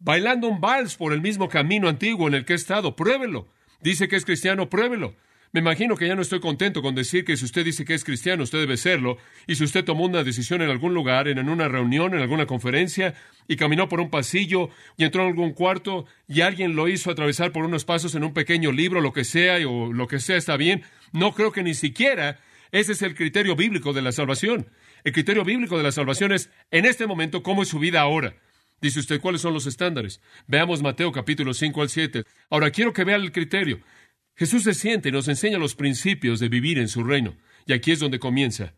bailando 0.00 0.48
un 0.48 0.60
vals 0.60 0.96
por 0.96 1.12
el 1.12 1.20
mismo 1.20 1.48
camino 1.48 1.88
antiguo 1.88 2.26
en 2.26 2.34
el 2.34 2.44
que 2.44 2.54
he 2.54 2.56
estado. 2.56 2.96
Pruébelo. 2.96 3.46
Dice 3.80 4.08
que 4.08 4.16
es 4.16 4.24
cristiano, 4.24 4.68
pruébelo. 4.68 5.14
Me 5.52 5.60
imagino 5.60 5.96
que 5.96 6.06
ya 6.06 6.14
no 6.14 6.22
estoy 6.22 6.38
contento 6.38 6.80
con 6.80 6.94
decir 6.94 7.24
que 7.24 7.36
si 7.36 7.44
usted 7.44 7.64
dice 7.64 7.84
que 7.84 7.94
es 7.94 8.04
cristiano, 8.04 8.44
usted 8.44 8.60
debe 8.60 8.76
serlo, 8.76 9.18
y 9.48 9.56
si 9.56 9.64
usted 9.64 9.84
tomó 9.84 10.04
una 10.04 10.22
decisión 10.22 10.62
en 10.62 10.70
algún 10.70 10.94
lugar, 10.94 11.26
en 11.26 11.48
una 11.48 11.66
reunión, 11.66 12.14
en 12.14 12.20
alguna 12.20 12.46
conferencia, 12.46 13.14
y 13.48 13.56
caminó 13.56 13.88
por 13.88 14.00
un 14.00 14.10
pasillo 14.10 14.70
y 14.96 15.02
entró 15.02 15.22
en 15.22 15.28
algún 15.30 15.52
cuarto 15.52 16.06
y 16.28 16.42
alguien 16.42 16.76
lo 16.76 16.86
hizo 16.86 17.10
atravesar 17.10 17.50
por 17.50 17.64
unos 17.64 17.84
pasos 17.84 18.14
en 18.14 18.22
un 18.22 18.32
pequeño 18.32 18.70
libro, 18.70 19.00
lo 19.00 19.12
que 19.12 19.24
sea, 19.24 19.56
o 19.68 19.92
lo 19.92 20.06
que 20.06 20.20
sea 20.20 20.36
está 20.36 20.56
bien, 20.56 20.84
no 21.12 21.34
creo 21.34 21.50
que 21.50 21.64
ni 21.64 21.74
siquiera 21.74 22.38
ese 22.70 22.92
es 22.92 23.02
el 23.02 23.16
criterio 23.16 23.56
bíblico 23.56 23.92
de 23.92 24.02
la 24.02 24.12
salvación. 24.12 24.68
El 25.02 25.12
criterio 25.12 25.44
bíblico 25.44 25.76
de 25.76 25.82
la 25.82 25.90
salvación 25.90 26.30
es, 26.30 26.50
en 26.70 26.84
este 26.84 27.08
momento, 27.08 27.42
cómo 27.42 27.62
es 27.62 27.68
su 27.68 27.80
vida 27.80 28.00
ahora. 28.00 28.36
Dice 28.80 29.00
usted, 29.00 29.20
¿cuáles 29.20 29.42
son 29.42 29.52
los 29.52 29.66
estándares? 29.66 30.22
Veamos 30.46 30.82
Mateo 30.82 31.12
capítulo 31.12 31.52
5 31.52 31.82
al 31.82 31.90
7. 31.90 32.24
Ahora 32.48 32.70
quiero 32.70 32.94
que 32.94 33.04
vea 33.04 33.16
el 33.16 33.30
criterio. 33.30 33.80
Jesús 34.34 34.62
se 34.62 34.72
siente 34.72 35.10
y 35.10 35.12
nos 35.12 35.28
enseña 35.28 35.58
los 35.58 35.74
principios 35.74 36.40
de 36.40 36.48
vivir 36.48 36.78
en 36.78 36.88
su 36.88 37.04
reino. 37.04 37.36
Y 37.66 37.74
aquí 37.74 37.92
es 37.92 37.98
donde 37.98 38.18
comienza. 38.18 38.74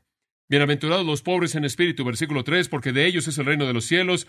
Bienaventurados 0.48 1.06
los 1.06 1.22
pobres 1.22 1.54
en 1.54 1.64
espíritu, 1.64 2.04
versículo 2.04 2.42
3, 2.42 2.68
porque 2.68 2.92
de 2.92 3.06
ellos 3.06 3.28
es 3.28 3.38
el 3.38 3.46
reino 3.46 3.64
de 3.64 3.74
los 3.74 3.84
cielos. 3.84 4.26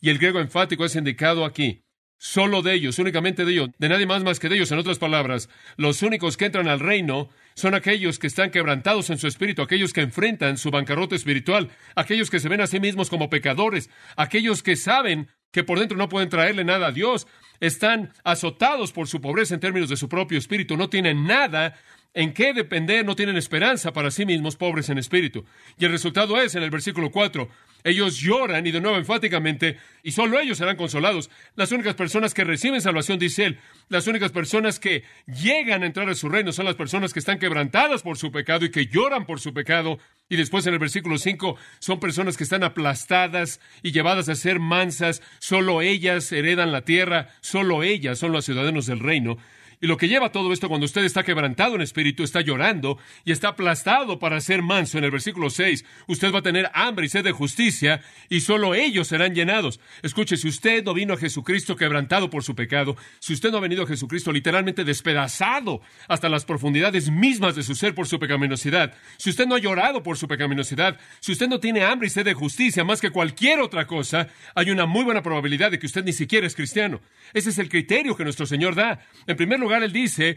Y 0.00 0.10
el 0.10 0.18
griego 0.18 0.40
enfático 0.40 0.84
es 0.84 0.96
indicado 0.96 1.44
aquí. 1.44 1.84
Solo 2.20 2.62
de 2.62 2.74
ellos, 2.74 2.98
únicamente 2.98 3.44
de 3.44 3.52
ellos, 3.52 3.68
de 3.78 3.88
nadie 3.88 4.04
más 4.04 4.24
más 4.24 4.40
que 4.40 4.48
de 4.48 4.56
ellos. 4.56 4.72
En 4.72 4.78
otras 4.78 4.98
palabras, 4.98 5.48
los 5.76 6.02
únicos 6.02 6.36
que 6.36 6.46
entran 6.46 6.66
al 6.66 6.80
reino 6.80 7.28
son 7.54 7.74
aquellos 7.74 8.18
que 8.18 8.26
están 8.26 8.50
quebrantados 8.50 9.08
en 9.10 9.18
su 9.18 9.28
espíritu, 9.28 9.62
aquellos 9.62 9.92
que 9.92 10.00
enfrentan 10.00 10.58
su 10.58 10.72
bancarrota 10.72 11.14
espiritual, 11.14 11.70
aquellos 11.94 12.28
que 12.28 12.40
se 12.40 12.48
ven 12.48 12.60
a 12.60 12.66
sí 12.66 12.80
mismos 12.80 13.08
como 13.08 13.30
pecadores, 13.30 13.88
aquellos 14.16 14.64
que 14.64 14.74
saben 14.74 15.28
que 15.52 15.62
por 15.62 15.78
dentro 15.78 15.96
no 15.96 16.08
pueden 16.08 16.28
traerle 16.28 16.64
nada 16.64 16.88
a 16.88 16.92
Dios, 16.92 17.28
están 17.60 18.12
azotados 18.24 18.92
por 18.92 19.06
su 19.06 19.20
pobreza 19.20 19.54
en 19.54 19.60
términos 19.60 19.88
de 19.88 19.96
su 19.96 20.08
propio 20.08 20.38
espíritu, 20.38 20.76
no 20.76 20.88
tienen 20.88 21.24
nada 21.24 21.78
en 22.14 22.32
qué 22.32 22.52
depender, 22.52 23.04
no 23.04 23.14
tienen 23.14 23.36
esperanza 23.36 23.92
para 23.92 24.10
sí 24.10 24.26
mismos, 24.26 24.56
pobres 24.56 24.88
en 24.88 24.98
espíritu. 24.98 25.44
Y 25.78 25.84
el 25.84 25.92
resultado 25.92 26.40
es, 26.40 26.54
en 26.54 26.62
el 26.62 26.70
versículo 26.70 27.10
4, 27.10 27.48
ellos 27.84 28.18
lloran 28.18 28.66
y 28.66 28.72
de 28.72 28.80
nuevo 28.80 28.96
enfáticamente, 28.96 29.76
y 30.02 30.10
solo 30.10 30.40
ellos 30.40 30.58
serán 30.58 30.76
consolados. 30.76 31.30
Las 31.54 31.70
únicas 31.70 31.94
personas 31.94 32.34
que 32.34 32.44
reciben 32.44 32.80
salvación, 32.80 33.18
dice 33.18 33.44
él, 33.44 33.60
las 33.88 34.06
únicas 34.06 34.32
personas 34.32 34.80
que 34.80 35.04
llegan 35.26 35.82
a 35.82 35.86
entrar 35.86 36.08
a 36.08 36.14
su 36.14 36.28
reino 36.28 36.52
son 36.52 36.66
las 36.66 36.74
personas 36.74 37.12
que 37.12 37.20
están 37.20 37.38
quebrantadas 37.38 38.02
por 38.02 38.18
su 38.18 38.32
pecado 38.32 38.64
y 38.64 38.70
que 38.70 38.86
lloran 38.86 39.24
por 39.24 39.38
su 39.38 39.54
pecado. 39.54 39.98
Y 40.28 40.36
después 40.36 40.66
en 40.66 40.74
el 40.74 40.80
versículo 40.80 41.18
5 41.18 41.56
son 41.78 42.00
personas 42.00 42.36
que 42.36 42.44
están 42.44 42.64
aplastadas 42.64 43.60
y 43.82 43.92
llevadas 43.92 44.28
a 44.28 44.34
ser 44.34 44.58
mansas. 44.58 45.22
Solo 45.38 45.82
ellas 45.82 46.30
heredan 46.32 46.72
la 46.72 46.82
tierra, 46.82 47.28
solo 47.40 47.82
ellas 47.82 48.18
son 48.18 48.32
los 48.32 48.44
ciudadanos 48.44 48.86
del 48.86 49.00
reino. 49.00 49.38
Y 49.80 49.86
lo 49.86 49.96
que 49.96 50.08
lleva 50.08 50.32
todo 50.32 50.52
esto 50.52 50.68
cuando 50.68 50.86
usted 50.86 51.04
está 51.04 51.22
quebrantado 51.22 51.76
en 51.76 51.82
espíritu, 51.82 52.24
está 52.24 52.40
llorando 52.40 52.98
y 53.24 53.30
está 53.30 53.48
aplastado 53.48 54.18
para 54.18 54.40
ser 54.40 54.60
manso, 54.60 54.98
en 54.98 55.04
el 55.04 55.12
versículo 55.12 55.50
6, 55.50 55.84
usted 56.08 56.32
va 56.32 56.40
a 56.40 56.42
tener 56.42 56.68
hambre 56.74 57.06
y 57.06 57.08
sed 57.08 57.22
de 57.22 57.30
justicia 57.30 58.00
y 58.28 58.40
solo 58.40 58.74
ellos 58.74 59.06
serán 59.06 59.34
llenados. 59.34 59.78
Escuche, 60.02 60.36
si 60.36 60.48
usted 60.48 60.82
no 60.82 60.94
vino 60.94 61.14
a 61.14 61.16
Jesucristo 61.16 61.76
quebrantado 61.76 62.28
por 62.28 62.42
su 62.42 62.56
pecado, 62.56 62.96
si 63.20 63.34
usted 63.34 63.52
no 63.52 63.58
ha 63.58 63.60
venido 63.60 63.84
a 63.84 63.86
Jesucristo 63.86 64.32
literalmente 64.32 64.84
despedazado 64.84 65.80
hasta 66.08 66.28
las 66.28 66.44
profundidades 66.44 67.10
mismas 67.10 67.54
de 67.54 67.62
su 67.62 67.76
ser 67.76 67.94
por 67.94 68.08
su 68.08 68.18
pecaminosidad, 68.18 68.94
si 69.16 69.30
usted 69.30 69.46
no 69.46 69.54
ha 69.54 69.60
llorado 69.60 70.02
por 70.02 70.16
su 70.16 70.26
pecaminosidad, 70.26 70.98
si 71.20 71.32
usted 71.32 71.48
no 71.48 71.60
tiene 71.60 71.84
hambre 71.84 72.08
y 72.08 72.10
sed 72.10 72.24
de 72.24 72.34
justicia 72.34 72.82
más 72.82 73.00
que 73.00 73.10
cualquier 73.10 73.60
otra 73.60 73.86
cosa, 73.86 74.28
hay 74.56 74.70
una 74.70 74.86
muy 74.86 75.04
buena 75.04 75.22
probabilidad 75.22 75.70
de 75.70 75.78
que 75.78 75.86
usted 75.86 76.04
ni 76.04 76.12
siquiera 76.12 76.48
es 76.48 76.56
cristiano. 76.56 77.00
Ese 77.32 77.50
es 77.50 77.58
el 77.58 77.68
criterio 77.68 78.16
que 78.16 78.24
nuestro 78.24 78.46
Señor 78.46 78.74
da. 78.74 79.00
En 79.26 79.36
primer 79.36 79.60
lugar, 79.60 79.67
lugar, 79.68 79.82
él 79.82 79.92
dice, 79.92 80.36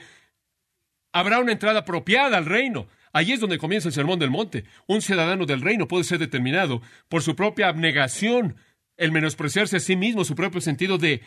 habrá 1.11 1.39
una 1.39 1.51
entrada 1.51 1.79
apropiada 1.79 2.37
al 2.37 2.45
reino. 2.45 2.87
Allí 3.13 3.33
es 3.33 3.39
donde 3.39 3.57
comienza 3.57 3.89
el 3.89 3.93
sermón 3.93 4.19
del 4.19 4.29
monte. 4.29 4.65
Un 4.87 5.01
ciudadano 5.01 5.45
del 5.45 5.61
reino 5.61 5.87
puede 5.87 6.03
ser 6.03 6.19
determinado 6.19 6.81
por 7.09 7.23
su 7.23 7.35
propia 7.35 7.67
abnegación, 7.67 8.55
el 8.97 9.11
menospreciarse 9.11 9.77
a 9.77 9.79
sí 9.79 9.95
mismo, 9.95 10.23
su 10.23 10.35
propio 10.35 10.61
sentido 10.61 10.97
de 10.97 11.21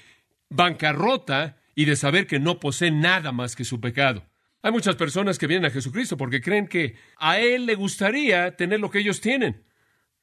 bancarrota 0.49 1.57
y 1.75 1.85
de 1.85 1.97
saber 1.97 2.27
que 2.27 2.39
no 2.39 2.61
posee 2.61 2.91
nada 2.91 3.33
más 3.33 3.57
que 3.57 3.65
su 3.65 3.81
pecado. 3.81 4.25
Hay 4.63 4.73
muchas 4.73 4.97
personas 4.97 5.39
que 5.39 5.47
vienen 5.47 5.67
a 5.67 5.75
Jesucristo 5.75 6.17
porque 6.17 6.41
creen 6.41 6.69
que 6.69 6.97
a 7.19 7.39
Él 7.39 7.67
le 7.67 7.75
gustaría 7.75 8.57
tener 8.57 8.81
lo 8.81 8.91
que 8.91 9.01
ellos 9.01 9.21
tienen. 9.21 9.63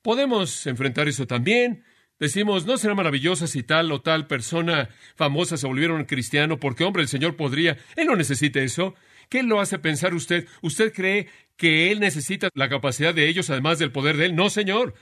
Podemos 0.02 0.66
enfrentar 0.66 1.08
eso 1.08 1.28
también. 1.28 1.84
Decimos, 2.22 2.68
¿no 2.68 2.78
será 2.78 2.94
maravillosa 2.94 3.48
si 3.48 3.64
tal 3.64 3.92
o 3.92 4.02
tal 4.02 4.28
persona 4.28 4.90
famosa 5.16 5.58
se 5.58 5.66
volviera 5.66 5.96
un 5.96 6.04
cristiano? 6.04 6.60
Porque, 6.60 6.84
hombre, 6.84 7.02
el 7.02 7.08
Señor 7.08 7.36
podría. 7.36 7.80
Él 7.96 8.06
no 8.06 8.16
necesita 8.16 8.62
eso. 8.62 8.94
¿Qué 9.28 9.42
lo 9.42 9.60
hace 9.60 9.80
pensar 9.80 10.14
usted? 10.14 10.48
¿Usted 10.62 10.94
cree 10.94 11.30
que 11.58 11.92
Él 11.92 12.00
necesita 12.00 12.50
la 12.54 12.70
capacidad 12.70 13.16
de 13.16 13.28
ellos 13.28 13.50
además 13.50 13.80
del 13.80 13.92
poder 13.92 14.18
de 14.18 14.28
Él? 14.28 14.36
No, 14.36 14.52
Señor. 14.52 14.94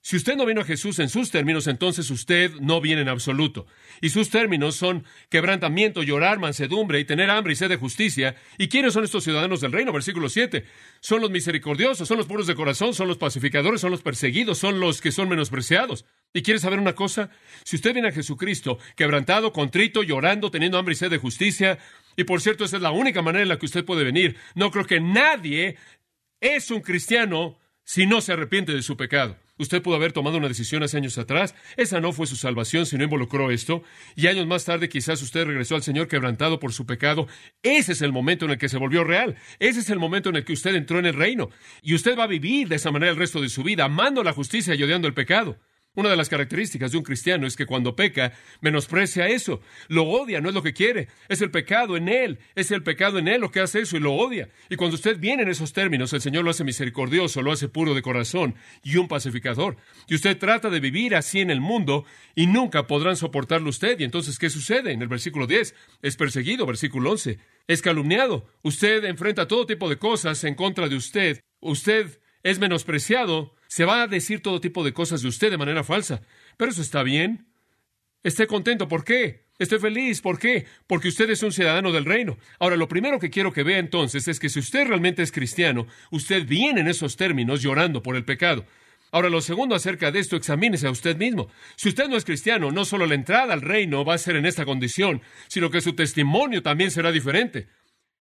Si 0.00 0.14
usted 0.14 0.36
no 0.36 0.46
vino 0.46 0.60
a 0.60 0.64
Jesús 0.64 1.00
en 1.00 1.08
sus 1.08 1.32
términos, 1.32 1.66
entonces 1.66 2.08
usted 2.10 2.52
no 2.60 2.80
viene 2.80 3.02
en 3.02 3.08
absoluto. 3.08 3.66
Y 4.00 4.10
sus 4.10 4.30
términos 4.30 4.76
son 4.76 5.04
quebrantamiento, 5.28 6.04
llorar, 6.04 6.38
mansedumbre 6.38 7.00
y 7.00 7.04
tener 7.04 7.28
hambre 7.28 7.54
y 7.54 7.56
sed 7.56 7.68
de 7.68 7.76
justicia. 7.76 8.36
¿Y 8.56 8.68
quiénes 8.68 8.92
son 8.94 9.02
estos 9.02 9.24
ciudadanos 9.24 9.60
del 9.60 9.72
reino? 9.72 9.92
Versículo 9.92 10.28
7. 10.28 10.64
Son 11.00 11.20
los 11.20 11.32
misericordiosos, 11.32 12.06
son 12.06 12.18
los 12.18 12.28
puros 12.28 12.46
de 12.46 12.54
corazón, 12.54 12.94
son 12.94 13.08
los 13.08 13.18
pacificadores, 13.18 13.80
son 13.80 13.90
los 13.90 14.02
perseguidos, 14.02 14.58
son 14.58 14.78
los 14.78 15.00
que 15.00 15.10
son 15.10 15.28
menospreciados. 15.28 16.04
¿Y 16.36 16.42
quiere 16.42 16.60
saber 16.60 16.78
una 16.78 16.94
cosa? 16.94 17.30
Si 17.64 17.76
usted 17.76 17.94
viene 17.94 18.08
a 18.08 18.12
Jesucristo 18.12 18.78
quebrantado, 18.94 19.54
contrito, 19.54 20.02
llorando, 20.02 20.50
teniendo 20.50 20.76
hambre 20.76 20.92
y 20.92 20.96
sed 20.96 21.08
de 21.08 21.16
justicia, 21.16 21.78
y 22.14 22.24
por 22.24 22.42
cierto, 22.42 22.66
esa 22.66 22.76
es 22.76 22.82
la 22.82 22.90
única 22.90 23.22
manera 23.22 23.42
en 23.42 23.48
la 23.48 23.58
que 23.58 23.64
usted 23.64 23.86
puede 23.86 24.04
venir. 24.04 24.36
No 24.54 24.70
creo 24.70 24.84
que 24.84 25.00
nadie 25.00 25.76
es 26.42 26.70
un 26.70 26.82
cristiano 26.82 27.58
si 27.84 28.04
no 28.04 28.20
se 28.20 28.34
arrepiente 28.34 28.74
de 28.74 28.82
su 28.82 28.98
pecado. 28.98 29.38
Usted 29.56 29.80
pudo 29.80 29.96
haber 29.96 30.12
tomado 30.12 30.36
una 30.36 30.48
decisión 30.48 30.82
hace 30.82 30.98
años 30.98 31.16
atrás. 31.16 31.54
Esa 31.78 32.02
no 32.02 32.12
fue 32.12 32.26
su 32.26 32.36
salvación 32.36 32.84
si 32.84 32.98
no 32.98 33.04
involucró 33.04 33.50
esto. 33.50 33.82
Y 34.14 34.26
años 34.26 34.46
más 34.46 34.66
tarde 34.66 34.90
quizás 34.90 35.22
usted 35.22 35.46
regresó 35.46 35.74
al 35.74 35.82
Señor 35.82 36.06
quebrantado 36.06 36.60
por 36.60 36.74
su 36.74 36.84
pecado. 36.84 37.28
Ese 37.62 37.92
es 37.92 38.02
el 38.02 38.12
momento 38.12 38.44
en 38.44 38.50
el 38.50 38.58
que 38.58 38.68
se 38.68 38.76
volvió 38.76 39.04
real. 39.04 39.36
Ese 39.58 39.80
es 39.80 39.88
el 39.88 39.98
momento 39.98 40.28
en 40.28 40.36
el 40.36 40.44
que 40.44 40.52
usted 40.52 40.74
entró 40.74 40.98
en 40.98 41.06
el 41.06 41.14
reino. 41.14 41.48
Y 41.80 41.94
usted 41.94 42.18
va 42.18 42.24
a 42.24 42.26
vivir 42.26 42.68
de 42.68 42.76
esa 42.76 42.90
manera 42.90 43.10
el 43.10 43.16
resto 43.16 43.40
de 43.40 43.48
su 43.48 43.62
vida, 43.62 43.84
amando 43.84 44.22
la 44.22 44.34
justicia 44.34 44.74
y 44.74 44.82
odiando 44.82 45.08
el 45.08 45.14
pecado. 45.14 45.58
Una 45.96 46.10
de 46.10 46.16
las 46.16 46.28
características 46.28 46.92
de 46.92 46.98
un 46.98 47.04
cristiano 47.04 47.46
es 47.46 47.56
que 47.56 47.64
cuando 47.64 47.96
peca, 47.96 48.34
menosprecia 48.60 49.28
eso, 49.28 49.60
lo 49.88 50.04
odia, 50.04 50.42
no 50.42 50.50
es 50.50 50.54
lo 50.54 50.62
que 50.62 50.74
quiere, 50.74 51.08
es 51.28 51.40
el 51.40 51.50
pecado 51.50 51.96
en 51.96 52.08
él, 52.08 52.38
es 52.54 52.70
el 52.70 52.82
pecado 52.82 53.18
en 53.18 53.28
él 53.28 53.40
lo 53.40 53.50
que 53.50 53.60
hace 53.60 53.80
eso 53.80 53.96
y 53.96 54.00
lo 54.00 54.12
odia. 54.14 54.50
Y 54.68 54.76
cuando 54.76 54.94
usted 54.94 55.18
viene 55.18 55.42
en 55.42 55.48
esos 55.48 55.72
términos, 55.72 56.12
el 56.12 56.20
Señor 56.20 56.44
lo 56.44 56.50
hace 56.50 56.64
misericordioso, 56.64 57.40
lo 57.40 57.50
hace 57.50 57.68
puro 57.68 57.94
de 57.94 58.02
corazón 58.02 58.54
y 58.82 58.96
un 58.96 59.08
pacificador. 59.08 59.78
Y 60.06 60.14
usted 60.14 60.38
trata 60.38 60.68
de 60.68 60.80
vivir 60.80 61.16
así 61.16 61.40
en 61.40 61.50
el 61.50 61.62
mundo 61.62 62.04
y 62.34 62.46
nunca 62.46 62.86
podrán 62.86 63.16
soportarlo 63.16 63.70
usted. 63.70 63.98
Y 63.98 64.04
entonces, 64.04 64.38
¿qué 64.38 64.50
sucede? 64.50 64.92
En 64.92 65.00
el 65.00 65.08
versículo 65.08 65.46
10, 65.46 65.74
es 66.02 66.16
perseguido, 66.16 66.66
versículo 66.66 67.12
11, 67.12 67.38
es 67.68 67.80
calumniado. 67.80 68.46
Usted 68.60 69.02
enfrenta 69.04 69.48
todo 69.48 69.64
tipo 69.64 69.88
de 69.88 69.96
cosas 69.96 70.44
en 70.44 70.54
contra 70.54 70.88
de 70.88 70.96
usted. 70.96 71.40
Usted 71.60 72.20
es 72.42 72.58
menospreciado 72.58 73.55
se 73.76 73.84
va 73.84 74.00
a 74.00 74.06
decir 74.06 74.40
todo 74.40 74.58
tipo 74.58 74.82
de 74.82 74.94
cosas 74.94 75.20
de 75.20 75.28
usted 75.28 75.50
de 75.50 75.58
manera 75.58 75.84
falsa. 75.84 76.22
Pero 76.56 76.70
eso 76.70 76.80
está 76.80 77.02
bien. 77.02 77.46
Esté 78.22 78.46
contento. 78.46 78.88
¿Por 78.88 79.04
qué? 79.04 79.48
Esté 79.58 79.78
feliz. 79.78 80.22
¿Por 80.22 80.38
qué? 80.38 80.64
Porque 80.86 81.08
usted 81.08 81.28
es 81.28 81.42
un 81.42 81.52
ciudadano 81.52 81.92
del 81.92 82.06
reino. 82.06 82.38
Ahora, 82.58 82.76
lo 82.76 82.88
primero 82.88 83.18
que 83.18 83.28
quiero 83.28 83.52
que 83.52 83.64
vea 83.64 83.76
entonces 83.76 84.28
es 84.28 84.40
que 84.40 84.48
si 84.48 84.60
usted 84.60 84.86
realmente 84.86 85.22
es 85.22 85.30
cristiano, 85.30 85.86
usted 86.10 86.46
viene 86.46 86.80
en 86.80 86.88
esos 86.88 87.16
términos 87.16 87.60
llorando 87.60 88.02
por 88.02 88.16
el 88.16 88.24
pecado. 88.24 88.64
Ahora, 89.12 89.28
lo 89.28 89.42
segundo 89.42 89.74
acerca 89.74 90.10
de 90.10 90.20
esto, 90.20 90.36
examínese 90.36 90.86
a 90.86 90.90
usted 90.90 91.18
mismo. 91.18 91.50
Si 91.76 91.90
usted 91.90 92.08
no 92.08 92.16
es 92.16 92.24
cristiano, 92.24 92.70
no 92.70 92.86
solo 92.86 93.04
la 93.04 93.14
entrada 93.14 93.52
al 93.52 93.60
reino 93.60 94.06
va 94.06 94.14
a 94.14 94.18
ser 94.18 94.36
en 94.36 94.46
esta 94.46 94.64
condición, 94.64 95.20
sino 95.48 95.70
que 95.70 95.82
su 95.82 95.92
testimonio 95.92 96.62
también 96.62 96.90
será 96.90 97.12
diferente. 97.12 97.68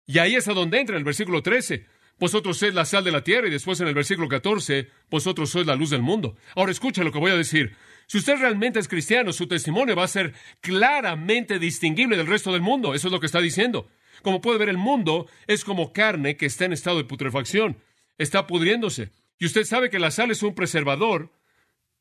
Y 0.05 0.19
ahí 0.19 0.35
es 0.35 0.49
a 0.49 0.53
donde 0.53 0.81
entra 0.81 0.97
el 0.97 1.05
versículo 1.05 1.45
13. 1.45 1.87
Vosotros 2.19 2.59
sois 2.59 2.75
la 2.75 2.85
sal 2.85 3.05
de 3.05 3.11
la 3.11 3.25
tierra 3.25 3.49
y 3.49 3.51
después 3.51 3.81
en 3.81 3.89
el 3.89 3.95
versículo 3.95 4.29
14, 4.29 4.89
vosotros 5.11 5.51
sois 5.51 5.67
la 5.67 5.75
luz 5.75 5.91
del 5.91 6.03
mundo. 6.03 6.37
Ahora 6.55 6.73
escucha 6.73 7.03
lo 7.03 7.13
que 7.13 7.19
voy 7.19 7.33
a 7.33 7.37
decir. 7.37 7.77
Si 8.07 8.19
usted 8.19 8.39
realmente 8.39 8.79
es 8.79 8.89
cristiano, 8.89 9.33
su 9.33 9.47
testimonio 9.47 9.97
va 9.97 10.05
a 10.05 10.09
ser 10.09 10.35
claramente 10.61 11.59
distinguible 11.59 12.17
del 12.17 12.27
resto 12.27 12.53
del 12.53 12.63
mundo. 12.63 12.95
Eso 12.95 13.09
es 13.09 13.13
lo 13.13 13.21
que 13.21 13.27
está 13.27 13.41
diciendo. 13.41 13.89
Como 14.23 14.41
puede 14.41 14.59
ver, 14.59 14.69
el 14.69 14.79
mundo 14.79 15.27
es 15.47 15.65
como 15.65 15.93
carne 15.93 16.37
que 16.37 16.47
está 16.47 16.65
en 16.67 16.73
estado 16.73 16.99
de 16.99 17.05
putrefacción. 17.05 17.79
Está 18.19 18.47
pudriéndose. 18.47 19.11
Y 19.39 19.47
usted 19.47 19.65
sabe 19.65 19.91
que 19.91 19.99
la 19.99 20.11
sal 20.11 20.31
es 20.31 20.43
un 20.43 20.55
preservador. 20.55 21.31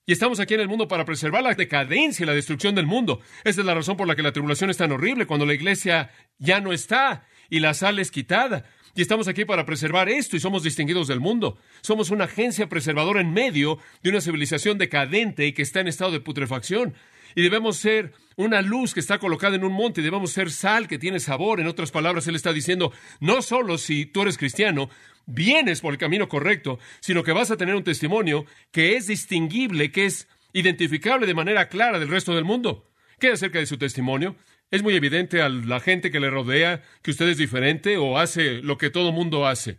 Y 0.06 0.12
estamos 0.12 0.40
aquí 0.40 0.54
en 0.54 0.60
el 0.60 0.68
mundo 0.68 0.88
para 0.88 1.06
preservar 1.06 1.44
la 1.44 1.56
decadencia 1.56 2.24
y 2.24 2.28
la 2.28 2.34
destrucción 2.34 2.76
del 2.76 2.86
mundo. 2.86 3.22
Esa 3.46 3.62
es 3.62 3.66
la 3.66 3.74
razón 3.74 3.96
por 3.96 4.08
la 4.08 4.16
que 4.16 4.22
la 4.22 4.34
tribulación 4.34 4.70
es 4.70 4.78
tan 4.78 4.92
horrible 4.92 5.26
cuando 5.26 5.46
la 5.46 5.54
iglesia 5.54 6.12
ya 6.38 6.60
no 6.60 6.74
está 6.74 7.26
y 7.50 7.60
la 7.60 7.74
sal 7.74 8.00
es 8.00 8.12
quitada. 8.12 8.66
Y 8.96 9.02
estamos 9.02 9.28
aquí 9.28 9.44
para 9.44 9.66
preservar 9.66 10.08
esto 10.08 10.36
y 10.36 10.40
somos 10.40 10.62
distinguidos 10.62 11.08
del 11.08 11.20
mundo. 11.20 11.58
Somos 11.82 12.12
una 12.12 12.26
agencia 12.26 12.70
preservadora 12.70 13.22
en 13.22 13.34
medio 13.34 13.80
de 14.04 14.12
una 14.12 14.22
civilización 14.22 14.78
decadente 14.78 15.48
y 15.48 15.54
que 15.54 15.64
está 15.64 15.80
en 15.80 15.88
estado 15.88 16.12
de 16.12 16.20
putrefacción. 16.20 16.94
Y 17.34 17.42
debemos 17.42 17.78
ser 17.78 18.14
una 18.36 18.62
luz 18.62 18.94
que 18.94 19.00
está 19.00 19.18
colocada 19.18 19.56
en 19.56 19.64
un 19.64 19.74
monte, 19.74 20.02
y 20.02 20.04
debemos 20.04 20.32
ser 20.32 20.52
sal 20.52 20.88
que 20.88 21.00
tiene 21.00 21.20
sabor. 21.20 21.60
En 21.60 21.66
otras 21.66 21.90
palabras, 21.90 22.28
Él 22.28 22.36
está 22.36 22.54
diciendo, 22.54 22.92
no 23.20 23.42
solo 23.42 23.80
si 23.80 24.06
tú 24.06 24.22
eres 24.22 24.38
cristiano, 24.38 24.92
vienes 25.26 25.82
por 25.82 25.94
el 25.94 25.98
camino 25.98 26.30
correcto, 26.30 26.78
sino 27.00 27.24
que 27.24 27.32
vas 27.32 27.50
a 27.50 27.58
tener 27.58 27.74
un 27.74 27.84
testimonio 27.84 28.46
que 28.72 28.96
es 28.96 29.08
distinguible, 29.08 29.92
que 29.92 30.06
es 30.06 30.28
identificable 30.54 31.26
de 31.26 31.34
manera 31.34 31.68
clara 31.68 31.98
del 31.98 32.10
resto 32.10 32.36
del 32.36 32.46
mundo. 32.46 32.88
¿Qué 33.20 33.30
acerca 33.32 33.58
de 33.58 33.66
su 33.66 33.78
testimonio? 33.78 34.36
Es 34.72 34.82
muy 34.82 34.96
evidente 34.96 35.42
a 35.42 35.50
la 35.50 35.80
gente 35.80 36.12
que 36.12 36.20
le 36.20 36.30
rodea 36.30 36.82
que 37.02 37.12
usted 37.12 37.28
es 37.28 37.38
diferente 37.38 37.98
o 37.98 38.18
hace 38.18 38.62
lo 38.62 38.78
que 38.78 38.90
todo 38.90 39.12
mundo 39.12 39.46
hace. 39.46 39.78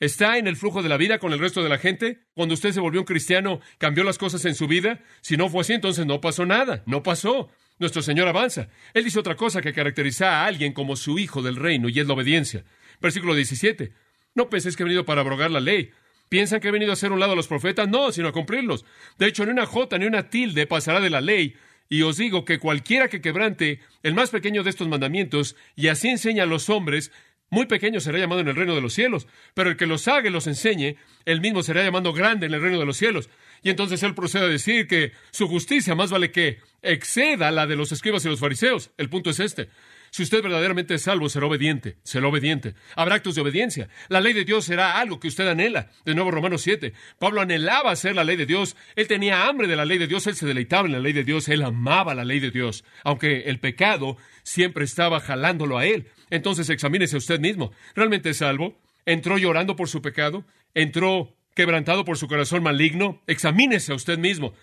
¿Está 0.00 0.38
en 0.38 0.46
el 0.46 0.56
flujo 0.56 0.82
de 0.82 0.88
la 0.88 0.96
vida 0.96 1.18
con 1.18 1.32
el 1.32 1.38
resto 1.38 1.62
de 1.62 1.68
la 1.68 1.78
gente? 1.78 2.18
Cuando 2.34 2.54
usted 2.54 2.72
se 2.72 2.80
volvió 2.80 3.00
un 3.00 3.06
cristiano, 3.06 3.60
¿cambió 3.78 4.04
las 4.04 4.18
cosas 4.18 4.44
en 4.44 4.54
su 4.54 4.66
vida? 4.66 5.00
Si 5.22 5.36
no 5.36 5.48
fue 5.48 5.62
así, 5.62 5.72
entonces 5.72 6.04
no 6.04 6.20
pasó 6.20 6.44
nada. 6.44 6.82
No 6.84 7.02
pasó. 7.02 7.48
Nuestro 7.78 8.02
Señor 8.02 8.28
avanza. 8.28 8.68
Él 8.92 9.04
dice 9.04 9.18
otra 9.18 9.36
cosa 9.36 9.62
que 9.62 9.72
caracteriza 9.72 10.30
a 10.30 10.46
alguien 10.46 10.72
como 10.72 10.96
su 10.96 11.18
hijo 11.18 11.42
del 11.42 11.56
reino, 11.56 11.88
y 11.88 11.98
es 12.00 12.06
la 12.06 12.14
obediencia. 12.14 12.64
Versículo 13.00 13.34
17. 13.34 13.92
No 14.34 14.50
penséis 14.50 14.76
que 14.76 14.82
he 14.82 14.84
venido 14.84 15.04
para 15.04 15.22
abrogar 15.22 15.50
la 15.50 15.60
ley. 15.60 15.90
¿Piensan 16.28 16.60
que 16.60 16.68
he 16.68 16.72
venido 16.72 16.90
a 16.90 16.94
hacer 16.94 17.12
un 17.12 17.20
lado 17.20 17.32
a 17.32 17.36
los 17.36 17.48
profetas? 17.48 17.88
No, 17.88 18.10
sino 18.10 18.28
a 18.28 18.32
cumplirlos. 18.32 18.84
De 19.18 19.26
hecho, 19.26 19.44
ni 19.44 19.52
una 19.52 19.66
jota 19.66 19.98
ni 19.98 20.06
una 20.06 20.28
tilde 20.28 20.66
pasará 20.66 21.00
de 21.00 21.10
la 21.10 21.20
ley, 21.20 21.54
y 21.88 22.02
os 22.02 22.16
digo 22.16 22.44
que 22.44 22.58
cualquiera 22.58 23.08
que 23.08 23.20
quebrante 23.20 23.80
el 24.02 24.14
más 24.14 24.30
pequeño 24.30 24.62
de 24.62 24.70
estos 24.70 24.88
mandamientos, 24.88 25.56
y 25.76 25.88
así 25.88 26.08
enseña 26.08 26.44
a 26.44 26.46
los 26.46 26.70
hombres, 26.70 27.12
muy 27.50 27.66
pequeño 27.66 28.00
será 28.00 28.18
llamado 28.18 28.40
en 28.40 28.48
el 28.48 28.56
reino 28.56 28.74
de 28.74 28.80
los 28.80 28.94
cielos, 28.94 29.28
pero 29.54 29.70
el 29.70 29.76
que 29.76 29.86
los 29.86 30.08
haga 30.08 30.28
y 30.28 30.32
los 30.32 30.46
enseñe, 30.46 30.96
él 31.24 31.40
mismo 31.40 31.62
será 31.62 31.84
llamado 31.84 32.12
grande 32.12 32.46
en 32.46 32.54
el 32.54 32.60
reino 32.60 32.80
de 32.80 32.86
los 32.86 32.96
cielos. 32.96 33.30
Y 33.62 33.70
entonces 33.70 34.02
él 34.02 34.14
procede 34.14 34.44
a 34.44 34.48
decir 34.48 34.86
que 34.86 35.12
su 35.30 35.46
justicia 35.48 35.94
más 35.94 36.10
vale 36.10 36.30
que 36.30 36.58
exceda 36.82 37.50
la 37.50 37.66
de 37.66 37.76
los 37.76 37.92
escribas 37.92 38.24
y 38.24 38.28
los 38.28 38.40
fariseos. 38.40 38.90
El 38.98 39.08
punto 39.08 39.30
es 39.30 39.40
este. 39.40 39.68
Si 40.14 40.22
usted 40.22 40.44
verdaderamente 40.44 40.94
es 40.94 41.02
salvo, 41.02 41.28
será 41.28 41.46
obediente, 41.46 41.96
será 42.04 42.28
obediente. 42.28 42.76
Habrá 42.94 43.16
actos 43.16 43.34
de 43.34 43.40
obediencia. 43.40 43.88
La 44.06 44.20
ley 44.20 44.32
de 44.32 44.44
Dios 44.44 44.64
será 44.64 45.00
algo 45.00 45.18
que 45.18 45.26
usted 45.26 45.48
anhela. 45.48 45.90
De 46.04 46.14
nuevo, 46.14 46.30
Romanos 46.30 46.62
7. 46.62 46.92
Pablo 47.18 47.40
anhelaba 47.40 47.90
hacer 47.90 48.14
la 48.14 48.22
ley 48.22 48.36
de 48.36 48.46
Dios. 48.46 48.76
Él 48.94 49.08
tenía 49.08 49.48
hambre 49.48 49.66
de 49.66 49.74
la 49.74 49.84
ley 49.84 49.98
de 49.98 50.06
Dios. 50.06 50.28
Él 50.28 50.36
se 50.36 50.46
deleitaba 50.46 50.86
en 50.86 50.92
la 50.92 51.00
ley 51.00 51.12
de 51.12 51.24
Dios. 51.24 51.48
Él 51.48 51.64
amaba 51.64 52.14
la 52.14 52.24
ley 52.24 52.38
de 52.38 52.52
Dios. 52.52 52.84
Aunque 53.02 53.40
el 53.46 53.58
pecado 53.58 54.16
siempre 54.44 54.84
estaba 54.84 55.18
jalándolo 55.18 55.78
a 55.78 55.84
él. 55.84 56.06
Entonces 56.30 56.70
examínese 56.70 57.16
usted 57.16 57.40
mismo. 57.40 57.72
¿Realmente 57.96 58.30
es 58.30 58.36
salvo? 58.36 58.78
¿Entró 59.06 59.36
llorando 59.36 59.74
por 59.74 59.88
su 59.88 60.00
pecado? 60.00 60.44
¿Entró 60.74 61.34
quebrantado 61.56 62.04
por 62.04 62.18
su 62.18 62.28
corazón 62.28 62.62
maligno? 62.62 63.20
Examínese 63.26 63.90
a 63.90 63.96
usted 63.96 64.18
mismo. 64.18 64.54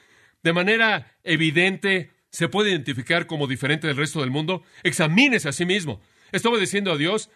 De 0.44 0.54
manera 0.54 1.12
evidente, 1.26 2.10
se 2.32 2.48
puede 2.48 2.72
identificar 2.72 3.28
como 3.28 3.48
diferente 3.48 3.88
del 3.88 3.98
resto 3.98 4.22
del 4.22 4.32
mundo, 4.32 4.63
examínese 4.84 5.50
a 5.50 5.54
sí 5.54 5.65
mismo. 5.65 6.02
¿Está 6.32 6.50
obedeciendo 6.50 6.91
a 6.91 6.98
Dios? 6.98 7.30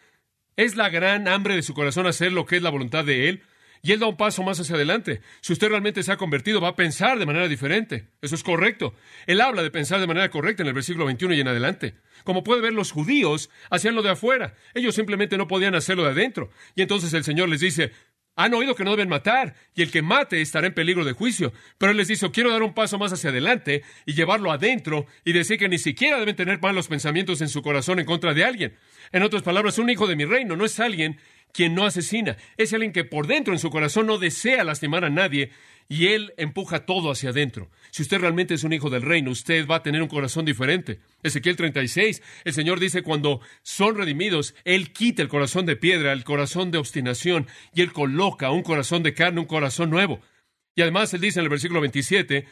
¿Es 0.56 0.76
la 0.76 0.90
gran 0.90 1.28
hambre 1.28 1.56
de 1.56 1.64
su 1.64 1.74
corazón 1.74 2.08
hacer 2.08 2.32
lo 2.32 2.46
que 2.46 2.56
es 2.56 2.62
la 2.62 2.70
voluntad 2.70 3.04
de 3.04 3.30
Él? 3.30 3.44
Y 3.82 3.92
Él 3.92 4.00
da 4.00 4.08
un 4.08 4.18
paso 4.18 4.42
más 4.42 4.60
hacia 4.60 4.76
adelante. 4.76 5.22
Si 5.42 5.54
usted 5.54 5.70
realmente 5.70 6.02
se 6.02 6.12
ha 6.12 6.18
convertido, 6.18 6.60
va 6.60 6.70
a 6.70 6.76
pensar 6.76 7.20
de 7.20 7.26
manera 7.26 7.48
diferente. 7.48 8.08
Eso 8.22 8.34
es 8.34 8.42
correcto. 8.42 8.96
Él 9.28 9.42
habla 9.42 9.62
de 9.62 9.70
pensar 9.70 10.00
de 10.00 10.08
manera 10.08 10.30
correcta 10.32 10.64
en 10.64 10.68
el 10.70 10.74
versículo 10.74 11.06
21 11.06 11.36
y 11.36 11.42
en 11.42 11.50
adelante. 11.50 11.96
Como 12.24 12.44
puede 12.44 12.62
ver, 12.62 12.74
los 12.74 12.92
judíos 12.92 13.52
hacían 13.70 13.94
lo 13.94 14.02
de 14.02 14.10
afuera. 14.10 14.56
Ellos 14.74 14.96
simplemente 14.96 15.38
no 15.38 15.48
podían 15.48 15.76
hacerlo 15.76 16.04
de 16.04 16.12
adentro. 16.12 16.50
Y 16.74 16.82
entonces 16.82 17.14
el 17.14 17.24
Señor 17.24 17.50
les 17.50 17.60
dice, 17.60 17.92
han 18.36 18.54
oído 18.54 18.76
que 18.76 18.84
no 18.84 18.92
deben 18.92 19.10
matar, 19.10 19.56
y 19.76 19.82
el 19.82 19.92
que 19.92 20.02
mate 20.02 20.42
estará 20.42 20.68
en 20.68 20.74
peligro 20.74 21.06
de 21.06 21.14
juicio. 21.14 21.54
Pero 21.78 21.92
él 21.92 21.98
les 21.98 22.08
dice, 22.08 22.30
quiero 22.32 22.52
dar 22.52 22.64
un 22.64 22.74
paso 22.74 22.98
más 22.98 23.14
hacia 23.14 23.30
adelante 23.30 23.84
y 24.06 24.14
llevarlo 24.14 24.52
adentro 24.52 25.06
y 25.24 25.32
decir 25.32 25.58
que 25.58 25.70
ni 25.70 25.78
siquiera 25.78 26.20
deben 26.20 26.36
tener 26.36 26.62
malos 26.62 26.88
pensamientos 26.88 27.42
en 27.42 27.50
su 27.50 27.62
corazón 27.62 28.00
en 28.00 28.06
contra 28.06 28.34
de 28.34 28.44
alguien. 28.44 28.76
En 29.12 29.24
otras 29.24 29.44
palabras, 29.44 29.78
un 29.80 29.90
hijo 29.90 30.08
de 30.08 30.16
mi 30.16 30.26
reino 30.26 30.56
no 30.56 30.66
es 30.66 30.80
alguien 30.80 31.18
quien 31.54 31.74
no 31.74 31.86
asesina, 31.86 32.36
es 32.58 32.74
alguien 32.74 32.92
que 32.92 33.06
por 33.06 33.28
dentro 33.28 33.54
en 33.54 33.60
su 33.60 33.70
corazón 33.70 34.08
no 34.08 34.18
desea 34.18 34.66
lastimar 34.66 35.06
a 35.06 35.10
nadie 35.10 35.52
y 35.88 36.08
Él 36.08 36.34
empuja 36.38 36.86
todo 36.86 37.12
hacia 37.12 37.30
adentro. 37.30 37.70
Si 37.92 38.02
usted 38.02 38.20
realmente 38.20 38.54
es 38.54 38.64
un 38.64 38.74
hijo 38.74 38.90
del 38.90 39.02
reino, 39.02 39.32
usted 39.32 39.68
va 39.68 39.78
a 39.78 39.84
tener 39.84 40.02
un 40.02 40.08
corazón 40.08 40.46
diferente. 40.46 41.00
Ezequiel 41.24 41.56
36, 41.56 42.22
el 42.44 42.54
Señor 42.54 42.80
dice, 42.80 43.04
cuando 43.04 43.42
son 43.62 43.96
redimidos, 43.96 44.56
Él 44.64 44.92
quita 44.92 45.22
el 45.22 45.30
corazón 45.30 45.66
de 45.66 45.76
piedra, 45.76 46.14
el 46.14 46.24
corazón 46.24 46.72
de 46.72 46.78
obstinación, 46.78 47.48
y 47.74 47.82
Él 47.82 47.94
coloca 47.94 48.52
un 48.52 48.64
corazón 48.64 49.04
de 49.04 49.14
carne, 49.14 49.42
un 49.42 49.48
corazón 49.48 49.90
nuevo. 49.90 50.20
Y 50.76 50.82
además 50.82 51.14
Él 51.14 51.22
dice 51.22 51.40
en 51.40 51.46
el 51.46 51.50
versículo 51.50 51.82
27, 51.82 52.46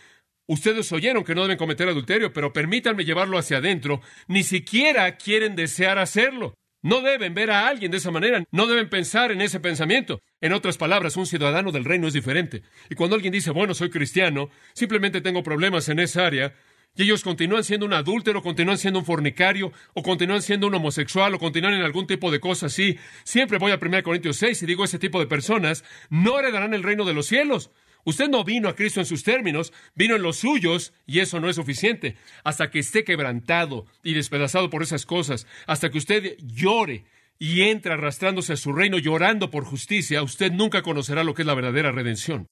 Ustedes 0.45 0.91
oyeron 0.91 1.23
que 1.23 1.35
no 1.35 1.43
deben 1.43 1.57
cometer 1.57 1.87
adulterio, 1.87 2.33
pero 2.33 2.51
permítanme 2.51 3.05
llevarlo 3.05 3.37
hacia 3.37 3.57
adentro. 3.57 4.01
Ni 4.27 4.43
siquiera 4.43 5.15
quieren 5.15 5.55
desear 5.55 5.97
hacerlo. 5.97 6.53
No 6.83 7.01
deben 7.01 7.33
ver 7.33 7.49
a 7.49 7.67
alguien 7.67 7.91
de 7.91 7.97
esa 7.97 8.11
manera, 8.11 8.43
no 8.51 8.67
deben 8.67 8.89
pensar 8.89 9.31
en 9.31 9.39
ese 9.39 9.61
pensamiento. 9.61 10.21
En 10.41 10.51
otras 10.51 10.77
palabras, 10.77 11.15
un 11.15 11.25
ciudadano 11.25 11.71
del 11.71 11.85
reino 11.85 12.07
es 12.07 12.13
diferente. 12.13 12.61
Y 12.89 12.95
cuando 12.95 13.15
alguien 13.15 13.31
dice, 13.31 13.51
bueno, 13.51 13.73
soy 13.73 13.89
cristiano, 13.89 14.49
simplemente 14.73 15.21
tengo 15.21 15.43
problemas 15.43 15.87
en 15.87 15.99
esa 15.99 16.25
área, 16.25 16.53
y 16.95 17.03
ellos 17.03 17.23
continúan 17.23 17.63
siendo 17.63 17.85
un 17.85 17.93
adúltero, 17.93 18.43
continúan 18.43 18.77
siendo 18.77 18.99
un 18.99 19.05
fornicario, 19.05 19.71
o 19.93 20.03
continúan 20.03 20.41
siendo 20.41 20.67
un 20.67 20.75
homosexual, 20.75 21.33
o 21.33 21.39
continúan 21.39 21.73
en 21.73 21.83
algún 21.83 22.05
tipo 22.05 22.29
de 22.31 22.41
cosa 22.41 22.65
así, 22.65 22.99
siempre 23.23 23.57
voy 23.57 23.71
a 23.71 23.79
1 23.81 24.03
Corintios 24.03 24.37
6 24.37 24.61
y 24.63 24.65
digo, 24.65 24.83
ese 24.83 24.99
tipo 24.99 25.19
de 25.19 25.25
personas 25.25 25.85
no 26.09 26.37
heredarán 26.37 26.73
el 26.73 26.83
reino 26.83 27.05
de 27.05 27.13
los 27.13 27.27
cielos. 27.27 27.71
Usted 28.05 28.29
no 28.29 28.43
vino 28.43 28.69
a 28.69 28.75
Cristo 28.75 28.99
en 28.99 29.05
sus 29.05 29.23
términos, 29.23 29.73
vino 29.95 30.15
en 30.15 30.21
los 30.21 30.37
suyos, 30.37 30.93
y 31.05 31.19
eso 31.19 31.39
no 31.39 31.49
es 31.49 31.55
suficiente. 31.55 32.17
Hasta 32.43 32.69
que 32.69 32.79
esté 32.79 33.03
quebrantado 33.03 33.85
y 34.03 34.13
despedazado 34.13 34.69
por 34.69 34.83
esas 34.83 35.05
cosas, 35.05 35.47
hasta 35.67 35.89
que 35.89 35.97
usted 35.97 36.37
llore 36.39 37.05
y 37.39 37.61
entre 37.61 37.93
arrastrándose 37.93 38.53
a 38.53 38.57
su 38.57 38.73
reino 38.73 38.97
llorando 38.97 39.49
por 39.49 39.65
justicia, 39.65 40.23
usted 40.23 40.51
nunca 40.51 40.81
conocerá 40.81 41.23
lo 41.23 41.33
que 41.33 41.41
es 41.41 41.45
la 41.45 41.55
verdadera 41.55 41.91
redención. 41.91 42.47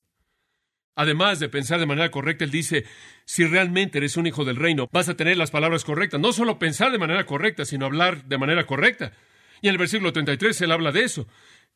Además 0.96 1.40
de 1.40 1.50
pensar 1.50 1.80
de 1.80 1.86
manera 1.86 2.12
correcta, 2.12 2.44
él 2.44 2.52
dice, 2.52 2.86
si 3.26 3.46
realmente 3.46 3.98
eres 3.98 4.18
un 4.18 4.28
hijo 4.28 4.44
del 4.44 4.58
reino, 4.58 4.90
vas 4.92 5.08
a 5.08 5.16
tener 5.16 5.38
las 5.38 5.52
palabras 5.52 5.86
correctas. 5.86 6.20
No 6.20 6.34
solo 6.34 6.60
pensar 6.60 6.92
de 6.92 6.98
manera 6.98 7.26
correcta, 7.26 7.64
sino 7.66 7.86
hablar 7.86 8.26
de 8.26 8.38
manera 8.38 8.66
correcta. 8.66 9.14
Y 9.62 9.68
en 9.68 9.74
el 9.74 9.78
versículo 9.78 10.12
33 10.12 10.60
él 10.62 10.72
habla 10.72 10.92
de 10.92 11.04
eso. 11.04 11.28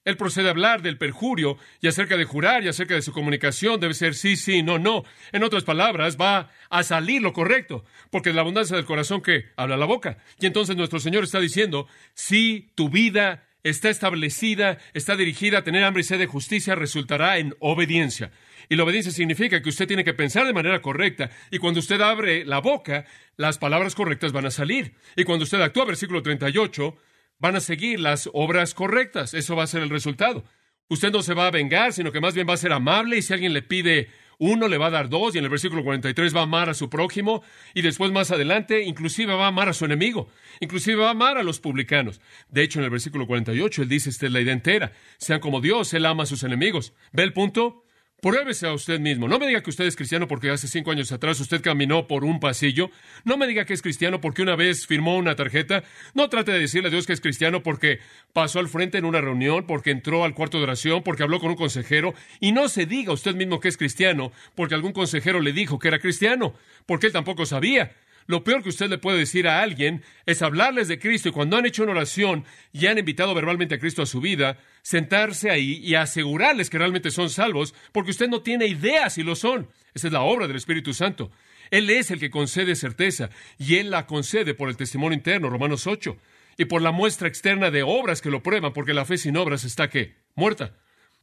Él 0.05 0.17
procede 0.17 0.47
a 0.47 0.51
hablar 0.51 0.83
del 0.83 0.97
perjurio 0.97 1.57
y 1.81 1.87
acerca 1.87 2.15
de 2.15 2.25
jurar 2.25 2.63
y 2.63 2.67
acerca 2.67 2.93
de 2.93 3.01
su 3.01 3.11
comunicación 3.11 3.79
debe 3.79 3.95
ser 3.95 4.13
sí, 4.13 4.37
sí, 4.37 4.61
no, 4.63 4.77
no. 4.77 5.03
En 5.31 5.43
otras 5.43 5.63
palabras, 5.63 6.15
va 6.15 6.51
a 6.69 6.83
salir 6.83 7.21
lo 7.21 7.33
correcto, 7.33 7.83
porque 8.11 8.29
es 8.29 8.35
la 8.35 8.41
abundancia 8.41 8.75
del 8.75 8.85
corazón 8.85 9.21
que 9.21 9.45
habla 9.57 9.77
la 9.77 9.85
boca. 9.85 10.19
Y 10.39 10.45
entonces 10.45 10.77
nuestro 10.77 10.99
Señor 10.99 11.23
está 11.23 11.39
diciendo, 11.39 11.87
si 12.13 12.71
tu 12.75 12.89
vida 12.89 13.45
está 13.63 13.89
establecida, 13.89 14.77
está 14.93 15.15
dirigida 15.15 15.57
a 15.57 15.63
tener 15.63 15.83
hambre 15.83 16.01
y 16.01 16.03
sed 16.03 16.19
de 16.19 16.27
justicia, 16.27 16.75
resultará 16.75 17.39
en 17.39 17.55
obediencia. 17.59 18.31
Y 18.69 18.75
la 18.75 18.83
obediencia 18.83 19.11
significa 19.11 19.61
que 19.61 19.69
usted 19.69 19.87
tiene 19.87 20.03
que 20.03 20.13
pensar 20.13 20.45
de 20.45 20.53
manera 20.53 20.83
correcta. 20.83 21.31
Y 21.49 21.57
cuando 21.57 21.79
usted 21.79 21.99
abre 22.01 22.45
la 22.45 22.59
boca, 22.59 23.05
las 23.37 23.57
palabras 23.57 23.95
correctas 23.95 24.31
van 24.31 24.45
a 24.45 24.51
salir. 24.51 24.93
Y 25.15 25.23
cuando 25.23 25.43
usted 25.43 25.61
actúa, 25.61 25.85
versículo 25.85 26.21
38, 26.21 26.95
van 27.39 27.55
a 27.55 27.59
seguir 27.59 27.99
las 27.99 28.29
obras 28.33 28.73
correctas. 28.73 29.33
Eso 29.33 29.55
va 29.55 29.63
a 29.63 29.67
ser 29.67 29.81
el 29.81 29.89
resultado. 29.89 30.43
Usted 30.87 31.11
no 31.11 31.23
se 31.23 31.33
va 31.33 31.47
a 31.47 31.51
vengar, 31.51 31.93
sino 31.93 32.11
que 32.11 32.21
más 32.21 32.35
bien 32.35 32.47
va 32.47 32.53
a 32.53 32.57
ser 32.57 32.71
amable 32.71 33.17
y 33.17 33.21
si 33.21 33.33
alguien 33.33 33.53
le 33.53 33.63
pide 33.63 34.09
uno, 34.37 34.67
le 34.67 34.77
va 34.77 34.87
a 34.87 34.91
dar 34.91 35.09
dos 35.09 35.33
y 35.33 35.37
en 35.37 35.45
el 35.45 35.49
versículo 35.49 35.83
43 35.83 36.35
va 36.35 36.41
a 36.41 36.43
amar 36.43 36.69
a 36.69 36.73
su 36.73 36.89
prójimo 36.89 37.41
y 37.73 37.81
después 37.81 38.11
más 38.11 38.31
adelante 38.31 38.83
inclusive 38.83 39.33
va 39.33 39.45
a 39.45 39.47
amar 39.47 39.69
a 39.69 39.73
su 39.73 39.85
enemigo, 39.85 40.29
inclusive 40.59 40.97
va 40.97 41.07
a 41.07 41.11
amar 41.11 41.37
a 41.37 41.43
los 41.43 41.59
publicanos. 41.59 42.19
De 42.49 42.61
hecho, 42.61 42.79
en 42.79 42.85
el 42.85 42.91
versículo 42.91 43.27
48 43.27 43.81
él 43.81 43.89
dice, 43.89 44.09
esta 44.09 44.25
es 44.25 44.31
la 44.31 44.41
idea 44.41 44.53
entera, 44.53 44.91
sean 45.17 45.39
como 45.39 45.61
Dios, 45.61 45.93
él 45.93 46.05
ama 46.05 46.23
a 46.23 46.27
sus 46.27 46.43
enemigos. 46.43 46.93
¿Ve 47.13 47.23
el 47.23 47.33
punto? 47.33 47.84
Pruébese 48.25 48.65
a 48.65 48.73
usted 48.73 48.99
mismo. 48.99 49.27
No 49.27 49.37
me 49.37 49.45
diga 49.45 49.61
que 49.61 49.69
usted 49.69 49.85
es 49.85 49.95
cristiano 49.95 50.27
porque 50.27 50.49
hace 50.49 50.67
cinco 50.67 50.89
años 50.89 51.11
atrás 51.11 51.39
usted 51.39 51.61
caminó 51.61 52.07
por 52.07 52.25
un 52.25 52.39
pasillo. 52.39 52.89
No 53.23 53.37
me 53.37 53.45
diga 53.45 53.65
que 53.65 53.73
es 53.75 53.83
cristiano 53.83 54.19
porque 54.19 54.41
una 54.41 54.55
vez 54.55 54.87
firmó 54.87 55.15
una 55.15 55.35
tarjeta. 55.35 55.83
No 56.15 56.27
trate 56.27 56.51
de 56.51 56.57
decirle 56.57 56.87
a 56.87 56.91
Dios 56.91 57.05
que 57.05 57.13
es 57.13 57.21
cristiano 57.21 57.61
porque 57.61 57.99
pasó 58.33 58.57
al 58.57 58.67
frente 58.67 58.97
en 58.97 59.05
una 59.05 59.21
reunión, 59.21 59.67
porque 59.67 59.91
entró 59.91 60.23
al 60.23 60.33
cuarto 60.33 60.57
de 60.57 60.63
oración, 60.63 61.03
porque 61.03 61.21
habló 61.21 61.39
con 61.39 61.51
un 61.51 61.55
consejero. 61.55 62.15
Y 62.39 62.51
no 62.51 62.67
se 62.67 62.87
diga 62.87 63.13
usted 63.13 63.35
mismo 63.35 63.59
que 63.59 63.67
es 63.67 63.77
cristiano 63.77 64.31
porque 64.55 64.73
algún 64.73 64.93
consejero 64.93 65.39
le 65.39 65.53
dijo 65.53 65.77
que 65.77 65.89
era 65.89 65.99
cristiano, 65.99 66.55
porque 66.87 67.05
él 67.05 67.13
tampoco 67.13 67.45
sabía. 67.45 67.91
Lo 68.27 68.43
peor 68.43 68.63
que 68.63 68.69
usted 68.69 68.89
le 68.89 68.97
puede 68.97 69.19
decir 69.19 69.47
a 69.47 69.61
alguien 69.61 70.03
es 70.25 70.41
hablarles 70.41 70.87
de 70.87 70.97
Cristo 70.97 71.29
y 71.29 71.31
cuando 71.31 71.57
han 71.57 71.65
hecho 71.65 71.83
una 71.83 71.91
oración 71.91 72.43
y 72.73 72.87
han 72.87 72.97
invitado 72.97 73.35
verbalmente 73.35 73.75
a 73.75 73.79
Cristo 73.79 74.01
a 74.01 74.07
su 74.07 74.19
vida, 74.19 74.57
sentarse 74.81 75.51
ahí 75.51 75.79
y 75.83 75.95
asegurarles 75.95 76.69
que 76.69 76.79
realmente 76.79 77.11
son 77.11 77.29
salvos, 77.29 77.75
porque 77.91 78.11
usted 78.11 78.27
no 78.27 78.41
tiene 78.41 78.65
idea 78.65 79.09
si 79.09 79.21
lo 79.21 79.35
son. 79.35 79.69
Esa 79.93 80.07
es 80.07 80.13
la 80.13 80.21
obra 80.21 80.47
del 80.47 80.57
Espíritu 80.57 80.93
Santo. 80.93 81.31
Él 81.69 81.89
es 81.89 82.09
el 82.09 82.19
que 82.19 82.31
concede 82.31 82.75
certeza 82.75 83.29
y 83.57 83.75
Él 83.75 83.91
la 83.91 84.07
concede 84.07 84.53
por 84.53 84.69
el 84.69 84.77
testimonio 84.77 85.17
interno, 85.17 85.49
Romanos 85.49 85.85
8, 85.85 86.17
y 86.57 86.65
por 86.65 86.81
la 86.81 86.91
muestra 86.91 87.27
externa 87.27 87.69
de 87.69 87.83
obras 87.83 88.21
que 88.21 88.31
lo 88.31 88.41
prueban, 88.41 88.73
porque 88.73 88.93
la 88.93 89.05
fe 89.05 89.17
sin 89.17 89.37
obras 89.37 89.63
está 89.63 89.89
que 89.89 90.15
muerta. 90.35 90.73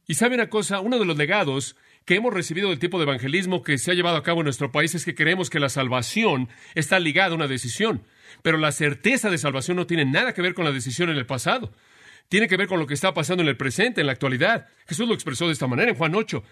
Y 0.07 0.15
sabe 0.15 0.35
una 0.35 0.49
cosa, 0.49 0.79
uno 0.79 0.99
de 0.99 1.05
los 1.05 1.17
legados 1.17 1.75
que 2.05 2.15
hemos 2.15 2.33
recibido 2.33 2.69
del 2.69 2.79
tipo 2.79 2.97
de 2.97 3.03
evangelismo 3.03 3.63
que 3.63 3.77
se 3.77 3.91
ha 3.91 3.93
llevado 3.93 4.17
a 4.17 4.23
cabo 4.23 4.41
en 4.41 4.45
nuestro 4.45 4.71
país 4.71 4.93
es 4.95 5.05
que 5.05 5.15
creemos 5.15 5.49
que 5.49 5.59
la 5.59 5.69
salvación 5.69 6.49
está 6.75 6.99
ligada 6.99 7.31
a 7.31 7.35
una 7.35 7.47
decisión, 7.47 8.03
pero 8.41 8.57
la 8.57 8.71
certeza 8.71 9.29
de 9.29 9.37
salvación 9.37 9.77
no 9.77 9.87
tiene 9.87 10.05
nada 10.05 10.33
que 10.33 10.41
ver 10.41 10.53
con 10.53 10.65
la 10.65 10.71
decisión 10.71 11.09
en 11.09 11.17
el 11.17 11.25
pasado. 11.25 11.71
Tiene 12.29 12.47
que 12.47 12.57
ver 12.57 12.67
con 12.67 12.79
lo 12.79 12.87
que 12.87 12.93
está 12.93 13.13
pasando 13.13 13.43
en 13.43 13.49
el 13.49 13.57
presente, 13.57 14.01
en 14.01 14.07
la 14.07 14.13
actualidad. 14.13 14.67
Jesús 14.87 15.07
lo 15.07 15.13
expresó 15.13 15.47
de 15.47 15.53
esta 15.53 15.67
manera 15.67 15.91
en 15.91 15.97
Juan 15.97 16.15
8. 16.15 16.43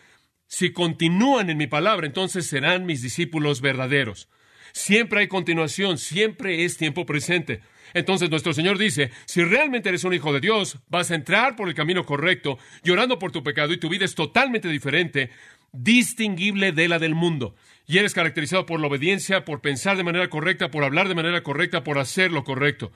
Si 0.47 0.71
continúan 0.71 1.49
en 1.49 1.57
mi 1.57 1.67
palabra, 1.67 2.05
entonces 2.05 2.45
serán 2.45 2.85
mis 2.85 3.01
discípulos 3.01 3.61
verdaderos. 3.61 4.29
Siempre 4.73 5.21
hay 5.21 5.27
continuación, 5.27 5.97
siempre 5.97 6.63
es 6.63 6.77
tiempo 6.77 7.05
presente. 7.05 7.61
Entonces 7.93 8.29
nuestro 8.29 8.53
Señor 8.53 8.77
dice, 8.77 9.11
si 9.25 9.43
realmente 9.43 9.89
eres 9.89 10.03
un 10.03 10.13
hijo 10.13 10.33
de 10.33 10.39
Dios, 10.39 10.77
vas 10.87 11.11
a 11.11 11.15
entrar 11.15 11.55
por 11.55 11.67
el 11.67 11.75
camino 11.75 12.05
correcto, 12.05 12.57
llorando 12.83 13.19
por 13.19 13.31
tu 13.31 13.43
pecado 13.43 13.73
y 13.73 13.77
tu 13.77 13.89
vida 13.89 14.05
es 14.05 14.15
totalmente 14.15 14.67
diferente, 14.67 15.29
distinguible 15.71 16.71
de 16.71 16.87
la 16.87 16.99
del 16.99 17.15
mundo. 17.15 17.55
Y 17.87 17.97
eres 17.97 18.13
caracterizado 18.13 18.65
por 18.65 18.79
la 18.79 18.87
obediencia, 18.87 19.43
por 19.43 19.61
pensar 19.61 19.97
de 19.97 20.03
manera 20.03 20.29
correcta, 20.29 20.71
por 20.71 20.83
hablar 20.83 21.07
de 21.07 21.15
manera 21.15 21.43
correcta, 21.43 21.83
por 21.83 21.99
hacer 21.99 22.31
lo 22.31 22.43
correcto. 22.43 22.91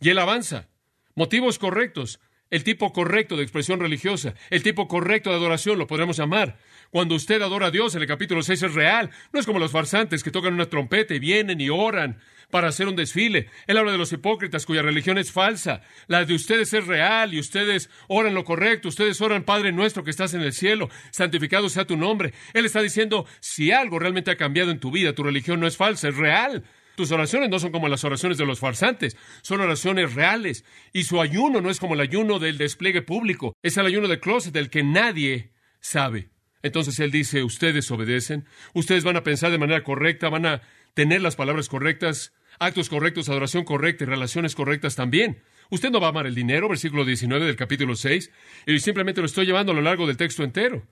Y 0.00 0.08
Él 0.10 0.18
avanza. 0.18 0.68
Motivos 1.14 1.58
correctos. 1.58 2.20
El 2.52 2.64
tipo 2.64 2.92
correcto 2.92 3.38
de 3.38 3.44
expresión 3.44 3.80
religiosa, 3.80 4.34
el 4.50 4.62
tipo 4.62 4.86
correcto 4.86 5.30
de 5.30 5.36
adoración, 5.36 5.78
lo 5.78 5.86
podremos 5.86 6.18
llamar. 6.18 6.58
Cuando 6.90 7.14
usted 7.14 7.40
adora 7.40 7.68
a 7.68 7.70
Dios 7.70 7.94
en 7.94 8.02
el 8.02 8.06
capítulo 8.06 8.42
6 8.42 8.64
es 8.64 8.74
real. 8.74 9.08
No 9.32 9.40
es 9.40 9.46
como 9.46 9.58
los 9.58 9.72
farsantes 9.72 10.22
que 10.22 10.30
tocan 10.30 10.52
una 10.52 10.66
trompeta 10.66 11.14
y 11.14 11.18
vienen 11.18 11.62
y 11.62 11.70
oran 11.70 12.20
para 12.50 12.68
hacer 12.68 12.88
un 12.88 12.94
desfile. 12.94 13.48
Él 13.66 13.78
habla 13.78 13.92
de 13.92 13.96
los 13.96 14.12
hipócritas 14.12 14.66
cuya 14.66 14.82
religión 14.82 15.16
es 15.16 15.32
falsa. 15.32 15.80
La 16.08 16.26
de 16.26 16.34
ustedes 16.34 16.74
es 16.74 16.86
real 16.86 17.32
y 17.32 17.40
ustedes 17.40 17.88
oran 18.06 18.34
lo 18.34 18.44
correcto. 18.44 18.88
Ustedes 18.88 19.22
oran, 19.22 19.44
Padre 19.44 19.72
nuestro 19.72 20.04
que 20.04 20.10
estás 20.10 20.34
en 20.34 20.42
el 20.42 20.52
cielo, 20.52 20.90
santificado 21.10 21.70
sea 21.70 21.86
tu 21.86 21.96
nombre. 21.96 22.34
Él 22.52 22.66
está 22.66 22.82
diciendo, 22.82 23.24
si 23.40 23.72
algo 23.72 23.98
realmente 23.98 24.30
ha 24.30 24.36
cambiado 24.36 24.70
en 24.70 24.78
tu 24.78 24.90
vida, 24.90 25.14
tu 25.14 25.22
religión 25.22 25.58
no 25.58 25.66
es 25.66 25.78
falsa, 25.78 26.08
es 26.08 26.18
real. 26.18 26.64
Tus 26.96 27.10
oraciones 27.10 27.48
no 27.48 27.58
son 27.58 27.72
como 27.72 27.88
las 27.88 28.04
oraciones 28.04 28.38
de 28.38 28.46
los 28.46 28.60
farsantes, 28.60 29.16
son 29.42 29.60
oraciones 29.60 30.14
reales. 30.14 30.64
Y 30.92 31.04
su 31.04 31.20
ayuno 31.20 31.60
no 31.60 31.70
es 31.70 31.80
como 31.80 31.94
el 31.94 32.00
ayuno 32.00 32.38
del 32.38 32.58
despliegue 32.58 33.02
público, 33.02 33.54
es 33.62 33.76
el 33.76 33.86
ayuno 33.86 34.08
de 34.08 34.20
closet 34.20 34.52
del 34.52 34.70
que 34.70 34.82
nadie 34.82 35.52
sabe. 35.80 36.30
Entonces 36.62 36.98
él 37.00 37.10
dice, 37.10 37.42
ustedes 37.42 37.90
obedecen, 37.90 38.46
ustedes 38.72 39.04
van 39.04 39.16
a 39.16 39.24
pensar 39.24 39.50
de 39.50 39.58
manera 39.58 39.82
correcta, 39.82 40.28
van 40.28 40.46
a 40.46 40.62
tener 40.94 41.20
las 41.20 41.36
palabras 41.36 41.68
correctas, 41.68 42.32
actos 42.58 42.88
correctos, 42.88 43.28
adoración 43.28 43.64
correcta 43.64 44.04
y 44.04 44.06
relaciones 44.06 44.54
correctas 44.54 44.94
también. 44.94 45.42
Usted 45.70 45.90
no 45.90 46.00
va 46.00 46.08
a 46.08 46.10
amar 46.10 46.26
el 46.26 46.34
dinero, 46.34 46.68
versículo 46.68 47.04
19 47.04 47.46
del 47.46 47.56
capítulo 47.56 47.96
6, 47.96 48.30
y 48.66 48.78
simplemente 48.78 49.20
lo 49.20 49.26
estoy 49.26 49.46
llevando 49.46 49.72
a 49.72 49.74
lo 49.74 49.82
largo 49.82 50.06
del 50.06 50.16
texto 50.16 50.44
entero. 50.44 50.86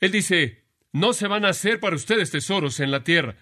Él 0.00 0.10
dice, 0.10 0.64
no 0.92 1.12
se 1.12 1.28
van 1.28 1.44
a 1.44 1.50
hacer 1.50 1.78
para 1.78 1.96
ustedes 1.96 2.30
tesoros 2.30 2.80
en 2.80 2.90
la 2.90 3.04
tierra. 3.04 3.36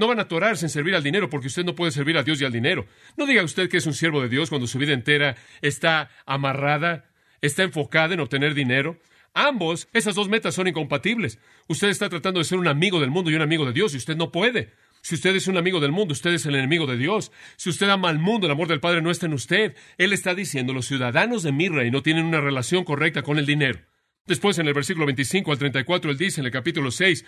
No 0.00 0.08
van 0.08 0.18
a 0.18 0.22
atorarse 0.22 0.64
en 0.64 0.70
servir 0.70 0.94
al 0.94 1.02
dinero 1.02 1.28
porque 1.28 1.48
usted 1.48 1.62
no 1.62 1.74
puede 1.74 1.92
servir 1.92 2.16
a 2.16 2.22
Dios 2.22 2.40
y 2.40 2.46
al 2.46 2.52
dinero. 2.52 2.86
No 3.18 3.26
diga 3.26 3.44
usted 3.44 3.68
que 3.68 3.76
es 3.76 3.84
un 3.84 3.92
siervo 3.92 4.22
de 4.22 4.30
Dios 4.30 4.48
cuando 4.48 4.66
su 4.66 4.78
vida 4.78 4.94
entera 4.94 5.36
está 5.60 6.08
amarrada, 6.24 7.10
está 7.42 7.64
enfocada 7.64 8.14
en 8.14 8.20
obtener 8.20 8.54
dinero. 8.54 8.98
Ambos, 9.34 9.88
esas 9.92 10.14
dos 10.14 10.30
metas 10.30 10.54
son 10.54 10.68
incompatibles. 10.68 11.38
Usted 11.68 11.88
está 11.88 12.08
tratando 12.08 12.40
de 12.40 12.44
ser 12.44 12.56
un 12.56 12.66
amigo 12.66 12.98
del 12.98 13.10
mundo 13.10 13.30
y 13.30 13.34
un 13.34 13.42
amigo 13.42 13.66
de 13.66 13.74
Dios 13.74 13.92
y 13.92 13.98
usted 13.98 14.16
no 14.16 14.32
puede. 14.32 14.72
Si 15.02 15.16
usted 15.16 15.36
es 15.36 15.48
un 15.48 15.58
amigo 15.58 15.80
del 15.80 15.92
mundo, 15.92 16.12
usted 16.12 16.30
es 16.30 16.46
el 16.46 16.54
enemigo 16.54 16.86
de 16.86 16.96
Dios. 16.96 17.30
Si 17.56 17.68
usted 17.68 17.90
ama 17.90 18.08
al 18.08 18.18
mundo, 18.18 18.46
el 18.46 18.52
amor 18.52 18.68
del 18.68 18.80
Padre 18.80 19.02
no 19.02 19.10
está 19.10 19.26
en 19.26 19.34
usted. 19.34 19.76
Él 19.98 20.14
está 20.14 20.34
diciendo, 20.34 20.72
los 20.72 20.86
ciudadanos 20.86 21.42
de 21.42 21.52
mi 21.52 21.68
no 21.68 22.02
tienen 22.02 22.24
una 22.24 22.40
relación 22.40 22.84
correcta 22.84 23.20
con 23.20 23.38
el 23.38 23.44
dinero. 23.44 23.80
Después, 24.26 24.58
en 24.58 24.66
el 24.66 24.72
versículo 24.72 25.04
25 25.04 25.52
al 25.52 25.58
34, 25.58 26.10
él 26.10 26.16
dice 26.16 26.40
en 26.40 26.46
el 26.46 26.52
capítulo 26.52 26.90
6, 26.90 27.24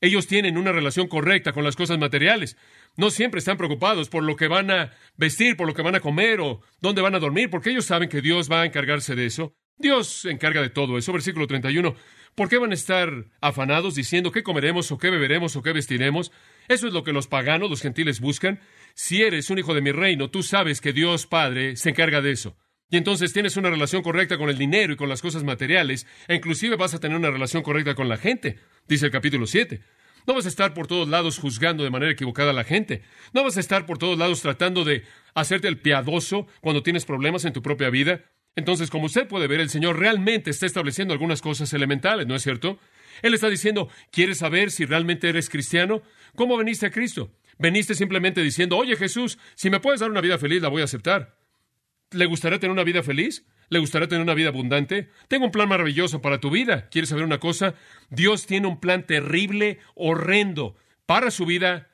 ellos 0.00 0.26
tienen 0.26 0.56
una 0.56 0.72
relación 0.72 1.08
correcta 1.08 1.52
con 1.52 1.64
las 1.64 1.76
cosas 1.76 1.98
materiales. 1.98 2.56
No 2.96 3.10
siempre 3.10 3.38
están 3.38 3.56
preocupados 3.56 4.08
por 4.08 4.22
lo 4.22 4.36
que 4.36 4.48
van 4.48 4.70
a 4.70 4.92
vestir, 5.16 5.56
por 5.56 5.66
lo 5.66 5.74
que 5.74 5.82
van 5.82 5.94
a 5.94 6.00
comer 6.00 6.40
o 6.40 6.60
dónde 6.80 7.02
van 7.02 7.14
a 7.14 7.18
dormir, 7.18 7.50
porque 7.50 7.70
ellos 7.70 7.86
saben 7.86 8.08
que 8.08 8.20
Dios 8.20 8.50
va 8.50 8.62
a 8.62 8.66
encargarse 8.66 9.14
de 9.14 9.26
eso. 9.26 9.54
Dios 9.76 10.08
se 10.08 10.30
encarga 10.30 10.60
de 10.60 10.70
todo 10.70 10.98
eso. 10.98 11.12
Versículo 11.12 11.46
31. 11.46 11.94
¿Por 12.34 12.48
qué 12.48 12.58
van 12.58 12.70
a 12.70 12.74
estar 12.74 13.26
afanados 13.40 13.94
diciendo 13.94 14.30
qué 14.32 14.42
comeremos 14.42 14.92
o 14.92 14.98
qué 14.98 15.10
beberemos 15.10 15.56
o 15.56 15.62
qué 15.62 15.72
vestiremos? 15.72 16.32
Eso 16.68 16.86
es 16.86 16.92
lo 16.92 17.02
que 17.02 17.12
los 17.12 17.26
paganos, 17.26 17.70
los 17.70 17.82
gentiles 17.82 18.20
buscan. 18.20 18.60
Si 18.94 19.22
eres 19.22 19.50
un 19.50 19.58
hijo 19.58 19.74
de 19.74 19.80
mi 19.80 19.92
reino, 19.92 20.30
tú 20.30 20.42
sabes 20.42 20.80
que 20.80 20.92
Dios 20.92 21.26
Padre 21.26 21.76
se 21.76 21.90
encarga 21.90 22.20
de 22.20 22.32
eso. 22.32 22.56
Y 22.90 22.96
entonces 22.96 23.32
tienes 23.32 23.56
una 23.56 23.70
relación 23.70 24.02
correcta 24.02 24.38
con 24.38 24.48
el 24.48 24.56
dinero 24.56 24.92
y 24.92 24.96
con 24.96 25.08
las 25.08 25.20
cosas 25.20 25.44
materiales, 25.44 26.06
e 26.26 26.34
inclusive 26.34 26.76
vas 26.76 26.94
a 26.94 27.00
tener 27.00 27.16
una 27.18 27.30
relación 27.30 27.62
correcta 27.62 27.94
con 27.94 28.08
la 28.08 28.16
gente, 28.16 28.58
dice 28.86 29.06
el 29.06 29.12
capítulo 29.12 29.46
7. 29.46 29.80
No 30.26 30.34
vas 30.34 30.46
a 30.46 30.48
estar 30.48 30.74
por 30.74 30.86
todos 30.86 31.08
lados 31.08 31.38
juzgando 31.38 31.84
de 31.84 31.90
manera 31.90 32.12
equivocada 32.12 32.50
a 32.50 32.54
la 32.54 32.64
gente. 32.64 33.02
No 33.32 33.44
vas 33.44 33.56
a 33.56 33.60
estar 33.60 33.86
por 33.86 33.98
todos 33.98 34.18
lados 34.18 34.42
tratando 34.42 34.84
de 34.84 35.04
hacerte 35.34 35.68
el 35.68 35.78
piadoso 35.78 36.46
cuando 36.60 36.82
tienes 36.82 37.06
problemas 37.06 37.44
en 37.44 37.54
tu 37.54 37.62
propia 37.62 37.88
vida. 37.88 38.24
Entonces, 38.54 38.90
como 38.90 39.06
usted 39.06 39.26
puede 39.26 39.46
ver, 39.46 39.60
el 39.60 39.70
Señor 39.70 39.98
realmente 39.98 40.50
está 40.50 40.66
estableciendo 40.66 41.14
algunas 41.14 41.40
cosas 41.40 41.72
elementales, 41.72 42.26
¿no 42.26 42.34
es 42.34 42.42
cierto? 42.42 42.78
Él 43.22 43.34
está 43.34 43.48
diciendo, 43.48 43.88
¿quieres 44.10 44.38
saber 44.38 44.70
si 44.70 44.84
realmente 44.84 45.28
eres 45.28 45.48
cristiano? 45.48 46.02
¿Cómo 46.34 46.56
veniste 46.56 46.86
a 46.86 46.90
Cristo? 46.90 47.32
Veniste 47.58 47.94
simplemente 47.94 48.42
diciendo, 48.42 48.76
oye 48.76 48.96
Jesús, 48.96 49.38
si 49.54 49.70
me 49.70 49.80
puedes 49.80 50.00
dar 50.00 50.10
una 50.10 50.20
vida 50.20 50.38
feliz, 50.38 50.60
la 50.60 50.68
voy 50.68 50.82
a 50.82 50.84
aceptar. 50.84 51.37
¿Le 52.10 52.26
gustaría 52.26 52.58
tener 52.58 52.72
una 52.72 52.84
vida 52.84 53.02
feliz? 53.02 53.44
¿Le 53.68 53.78
gustaría 53.78 54.08
tener 54.08 54.22
una 54.22 54.34
vida 54.34 54.48
abundante? 54.48 55.10
Tengo 55.28 55.44
un 55.44 55.52
plan 55.52 55.68
maravilloso 55.68 56.22
para 56.22 56.40
tu 56.40 56.50
vida. 56.50 56.88
¿Quieres 56.88 57.10
saber 57.10 57.24
una 57.24 57.38
cosa? 57.38 57.74
Dios 58.08 58.46
tiene 58.46 58.66
un 58.66 58.80
plan 58.80 59.06
terrible, 59.06 59.78
horrendo, 59.94 60.76
para 61.04 61.30
su 61.30 61.44
vida 61.44 61.90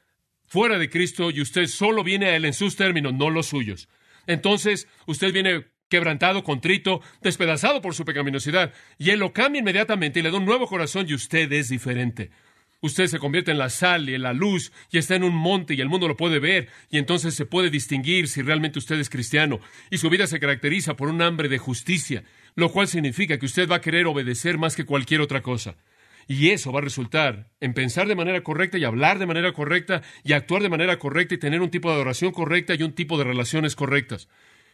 fuera 0.47 0.79
de 0.79 0.89
Cristo 0.89 1.31
y 1.31 1.41
usted 1.41 1.67
solo 1.67 2.05
viene 2.05 2.27
a 2.27 2.37
Él 2.37 2.45
en 2.45 2.53
sus 2.53 2.77
términos, 2.77 3.13
no 3.13 3.29
los 3.29 3.47
suyos. 3.47 3.89
Entonces, 4.27 4.87
usted 5.07 5.33
viene 5.33 5.67
quebrantado, 5.89 6.45
contrito, 6.45 7.01
despedazado 7.21 7.83
por 7.83 7.95
su 7.95 8.05
pecaminosidad, 8.05 8.73
y 8.99 9.11
Él 9.11 9.21
lo 9.21 9.33
cambia 9.33 9.61
inmediatamente 9.61 10.21
y 10.21 10.23
le 10.23 10.31
da 10.31 10.39
un 10.39 10.45
nuevo 10.45 10.67
corazón 10.67 11.07
y 11.09 11.15
usted 11.15 11.53
es 11.53 11.69
diferente. 11.69 12.31
Usted 12.85 13.07
se 13.07 13.19
convierte 13.19 13.51
en 13.51 13.57
la 13.57 13.71
sal 13.71 14.11
y 14.11 14.15
en 14.15 14.21
la 14.21 14.35
luz 14.35 14.71
y 14.91 14.99
está 14.99 15.15
en 15.15 15.25
un 15.25 15.35
monte 15.35 15.73
y 15.73 15.81
el 15.81 15.89
mundo 15.89 16.07
lo 16.07 16.19
puede 16.19 16.39
ver 16.39 16.69
y 16.91 16.99
entonces 16.99 17.35
se 17.35 17.47
puede 17.47 17.71
distinguir 17.71 18.29
si 18.29 18.43
realmente 18.43 18.79
usted 18.79 19.01
es 19.01 19.09
cristiano 19.09 19.59
y 19.91 19.97
su 19.97 20.11
vida 20.11 20.27
se 20.27 20.39
caracteriza 20.39 20.95
por 20.95 21.09
un 21.09 21.23
hambre 21.23 21.49
de 21.49 21.57
justicia. 21.57 22.25
lo 22.57 22.71
cual 22.71 22.87
significa 22.87 23.39
que 23.39 23.47
usted 23.47 23.71
va 23.71 23.77
a 23.77 23.81
querer 23.81 24.07
obedecer 24.07 24.59
más 24.59 24.77
que 24.77 24.85
cualquier 24.85 25.23
otra 25.23 25.41
cosa. 25.41 25.79
Y 26.29 26.51
eso 26.51 26.73
va 26.73 26.81
a 26.81 26.83
resultar 26.83 27.49
en 27.59 27.73
pensar 27.73 28.07
de 28.07 28.17
manera 28.17 28.43
correcta 28.43 28.77
y 28.77 28.85
hablar 28.85 29.19
de 29.19 29.25
manera 29.25 29.53
correcta 29.55 30.03
y 30.23 30.35
actuar 30.35 30.63
de 30.63 30.69
manera 30.69 30.99
correcta 30.99 31.37
y 31.37 31.39
tener 31.39 31.63
un 31.63 31.71
tipo 31.71 31.89
de 31.89 31.95
adoración 31.95 32.33
correcta 32.33 32.75
y 32.75 32.83
un 32.83 32.93
tipo 32.93 33.17
de 33.17 33.25
relaciones 33.25 33.77
correctas. 33.77 34.29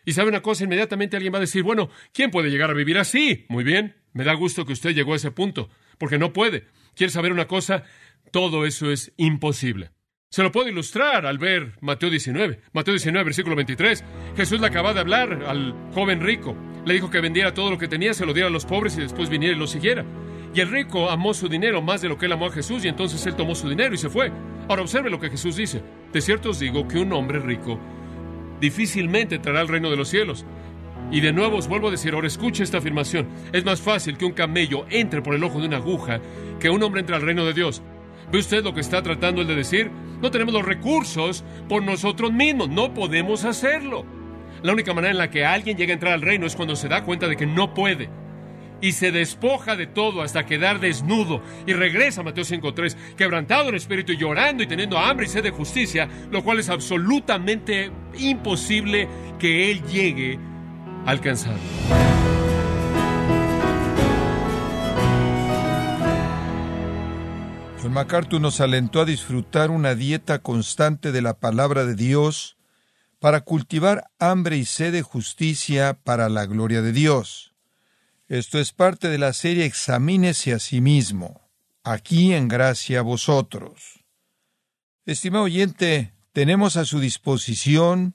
Y 0.04 0.14
sabe 0.14 0.30
una 0.30 0.42
cosa, 0.42 0.64
inmediatamente 0.64 1.16
alguien 1.16 1.32
va 1.32 1.38
a 1.38 1.42
decir, 1.42 1.62
bueno, 1.62 1.90
¿quién 2.12 2.32
puede 2.32 2.50
llegar 2.50 2.70
a 2.70 2.74
vivir 2.74 2.98
así? 2.98 3.46
Muy 3.48 3.62
bien, 3.62 3.94
me 4.14 4.24
da 4.24 4.34
gusto 4.34 4.66
que 4.66 4.72
usted 4.72 4.96
llegó 4.96 5.12
a 5.12 5.16
ese 5.16 5.30
punto, 5.30 5.70
porque 5.96 6.18
no 6.18 6.32
puede. 6.32 6.66
¿Quiere 6.94 7.12
saber 7.12 7.32
una 7.32 7.46
cosa? 7.46 7.84
Todo 8.30 8.66
eso 8.66 8.90
es 8.90 9.12
imposible. 9.16 9.90
Se 10.32 10.44
lo 10.44 10.52
puedo 10.52 10.68
ilustrar 10.68 11.26
al 11.26 11.38
ver 11.38 11.72
Mateo 11.80 12.08
19. 12.08 12.60
Mateo 12.72 12.94
19, 12.94 13.24
versículo 13.24 13.56
23. 13.56 14.04
Jesús 14.36 14.60
le 14.60 14.68
acaba 14.68 14.94
de 14.94 15.00
hablar 15.00 15.44
al 15.48 15.74
joven 15.92 16.20
rico. 16.20 16.56
Le 16.86 16.94
dijo 16.94 17.10
que 17.10 17.20
vendiera 17.20 17.52
todo 17.52 17.70
lo 17.70 17.78
que 17.78 17.88
tenía, 17.88 18.14
se 18.14 18.24
lo 18.24 18.32
diera 18.32 18.48
a 18.48 18.52
los 18.52 18.64
pobres 18.64 18.96
y 18.96 19.00
después 19.00 19.28
viniera 19.28 19.56
y 19.56 19.58
lo 19.58 19.66
siguiera. 19.66 20.04
Y 20.54 20.60
el 20.60 20.70
rico 20.70 21.10
amó 21.10 21.34
su 21.34 21.48
dinero 21.48 21.82
más 21.82 22.00
de 22.00 22.08
lo 22.08 22.16
que 22.16 22.26
él 22.26 22.32
amó 22.32 22.46
a 22.46 22.52
Jesús 22.52 22.84
y 22.84 22.88
entonces 22.88 23.26
él 23.26 23.34
tomó 23.34 23.56
su 23.56 23.68
dinero 23.68 23.92
y 23.92 23.98
se 23.98 24.08
fue. 24.08 24.30
Ahora 24.68 24.82
observe 24.82 25.10
lo 25.10 25.18
que 25.18 25.30
Jesús 25.30 25.56
dice. 25.56 25.82
De 26.12 26.20
cierto 26.20 26.50
os 26.50 26.60
digo 26.60 26.86
que 26.86 26.98
un 26.98 27.12
hombre 27.12 27.40
rico 27.40 27.80
difícilmente 28.60 29.36
entrará 29.36 29.60
al 29.60 29.68
reino 29.68 29.90
de 29.90 29.96
los 29.96 30.08
cielos. 30.08 30.46
Y 31.10 31.20
de 31.20 31.32
nuevo 31.32 31.56
os 31.56 31.66
vuelvo 31.66 31.88
a 31.88 31.90
decir, 31.90 32.14
ahora 32.14 32.28
escuche 32.28 32.62
esta 32.62 32.78
afirmación. 32.78 33.28
Es 33.52 33.64
más 33.64 33.80
fácil 33.80 34.16
que 34.16 34.24
un 34.24 34.32
camello 34.32 34.86
entre 34.90 35.22
por 35.22 35.34
el 35.34 35.42
ojo 35.42 35.60
de 35.60 35.66
una 35.66 35.78
aguja 35.78 36.20
que 36.60 36.70
un 36.70 36.82
hombre 36.82 37.00
entre 37.00 37.16
al 37.16 37.22
reino 37.22 37.44
de 37.44 37.52
Dios. 37.52 37.82
¿Ve 38.30 38.38
usted 38.38 38.62
lo 38.62 38.74
que 38.74 38.80
está 38.80 39.02
tratando 39.02 39.40
él 39.42 39.48
de 39.48 39.56
decir? 39.56 39.90
No 40.20 40.30
tenemos 40.30 40.54
los 40.54 40.64
recursos 40.64 41.42
por 41.68 41.82
nosotros 41.82 42.32
mismos, 42.32 42.68
no 42.68 42.94
podemos 42.94 43.44
hacerlo. 43.44 44.04
La 44.62 44.72
única 44.72 44.94
manera 44.94 45.10
en 45.10 45.18
la 45.18 45.30
que 45.30 45.44
alguien 45.44 45.76
llega 45.76 45.92
a 45.92 45.94
entrar 45.94 46.12
al 46.12 46.22
reino 46.22 46.46
es 46.46 46.54
cuando 46.54 46.76
se 46.76 46.88
da 46.88 47.02
cuenta 47.02 47.26
de 47.26 47.36
que 47.36 47.46
no 47.46 47.74
puede. 47.74 48.08
Y 48.82 48.92
se 48.92 49.10
despoja 49.10 49.74
de 49.74 49.86
todo 49.86 50.22
hasta 50.22 50.46
quedar 50.46 50.78
desnudo. 50.78 51.42
Y 51.66 51.72
regresa 51.72 52.20
a 52.20 52.24
Mateo 52.24 52.44
5.3, 52.44 53.16
quebrantado 53.16 53.70
en 53.70 53.74
espíritu 53.74 54.12
y 54.12 54.16
llorando 54.16 54.62
y 54.62 54.66
teniendo 54.66 54.96
hambre 54.96 55.26
y 55.26 55.28
sed 55.28 55.42
de 55.42 55.50
justicia, 55.50 56.08
lo 56.30 56.44
cual 56.44 56.60
es 56.60 56.68
absolutamente 56.68 57.90
imposible 58.18 59.08
que 59.38 59.70
él 59.70 59.82
llegue 59.84 60.49
a 61.06 61.10
alcanzar. 61.10 61.56
John 67.82 67.92
MacArthur 67.92 68.40
nos 68.40 68.60
alentó 68.60 69.00
a 69.00 69.04
disfrutar 69.04 69.70
una 69.70 69.94
dieta 69.94 70.40
constante 70.40 71.12
de 71.12 71.22
la 71.22 71.38
palabra 71.38 71.86
de 71.86 71.94
Dios 71.94 72.58
para 73.20 73.40
cultivar 73.42 74.10
hambre 74.18 74.56
y 74.56 74.64
sed 74.64 74.92
de 74.92 75.02
justicia 75.02 75.94
para 75.94 76.28
la 76.28 76.46
gloria 76.46 76.82
de 76.82 76.92
Dios. 76.92 77.54
Esto 78.28 78.58
es 78.58 78.72
parte 78.72 79.08
de 79.08 79.18
la 79.18 79.32
serie 79.32 79.64
Examínese 79.64 80.52
a 80.52 80.58
sí 80.58 80.80
mismo, 80.80 81.50
aquí 81.82 82.32
en 82.32 82.48
gracia 82.48 83.00
a 83.00 83.02
vosotros. 83.02 84.04
Estimado 85.04 85.44
oyente, 85.44 86.14
tenemos 86.32 86.76
a 86.76 86.84
su 86.84 87.00
disposición 87.00 88.14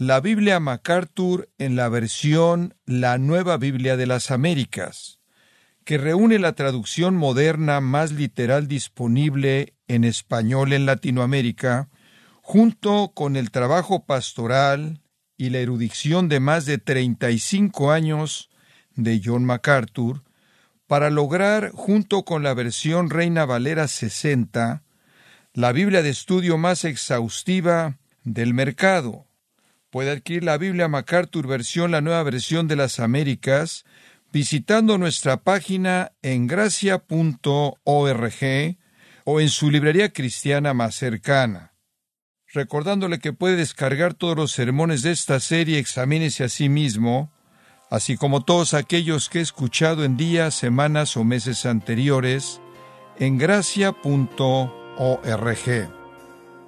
la 0.00 0.18
Biblia 0.20 0.60
MacArthur 0.60 1.50
en 1.58 1.76
la 1.76 1.90
versión 1.90 2.74
La 2.86 3.18
Nueva 3.18 3.58
Biblia 3.58 3.98
de 3.98 4.06
las 4.06 4.30
Américas 4.30 5.20
que 5.84 5.98
reúne 5.98 6.38
la 6.38 6.54
traducción 6.54 7.16
moderna 7.16 7.82
más 7.82 8.10
literal 8.10 8.66
disponible 8.66 9.74
en 9.88 10.04
español 10.04 10.72
en 10.72 10.86
Latinoamérica, 10.86 11.90
junto 12.40 13.12
con 13.14 13.36
el 13.36 13.50
trabajo 13.50 14.06
pastoral 14.06 15.02
y 15.36 15.50
la 15.50 15.58
erudición 15.58 16.30
de 16.30 16.40
más 16.40 16.64
de 16.64 16.78
35 16.78 17.92
años 17.92 18.48
de 18.94 19.20
John 19.22 19.44
MacArthur, 19.44 20.24
para 20.86 21.10
lograr, 21.10 21.72
junto 21.74 22.24
con 22.24 22.42
la 22.42 22.54
versión 22.54 23.10
Reina 23.10 23.44
Valera 23.44 23.86
60, 23.86 24.82
la 25.52 25.72
Biblia 25.72 26.00
de 26.02 26.08
estudio 26.08 26.56
más 26.56 26.86
exhaustiva 26.86 27.98
del 28.24 28.54
mercado. 28.54 29.26
Puede 29.90 30.12
adquirir 30.12 30.44
la 30.44 30.56
Biblia 30.56 30.86
MacArthur 30.86 31.48
versión, 31.48 31.90
la 31.90 32.00
nueva 32.00 32.22
versión 32.22 32.68
de 32.68 32.76
las 32.76 33.00
Américas, 33.00 33.84
visitando 34.32 34.98
nuestra 34.98 35.42
página 35.42 36.12
en 36.22 36.46
gracia.org 36.46 37.74
o 39.24 39.40
en 39.40 39.48
su 39.48 39.70
librería 39.70 40.12
cristiana 40.12 40.74
más 40.74 40.94
cercana. 40.94 41.74
Recordándole 42.52 43.18
que 43.18 43.32
puede 43.32 43.56
descargar 43.56 44.14
todos 44.14 44.36
los 44.36 44.52
sermones 44.52 45.02
de 45.02 45.10
esta 45.10 45.40
serie, 45.40 45.78
examínese 45.78 46.44
a 46.44 46.48
sí 46.48 46.68
mismo, 46.68 47.32
así 47.90 48.16
como 48.16 48.44
todos 48.44 48.74
aquellos 48.74 49.28
que 49.28 49.40
he 49.40 49.42
escuchado 49.42 50.04
en 50.04 50.16
días, 50.16 50.54
semanas 50.54 51.16
o 51.16 51.24
meses 51.24 51.66
anteriores, 51.66 52.60
en 53.18 53.38
gracia.org. 53.38 54.00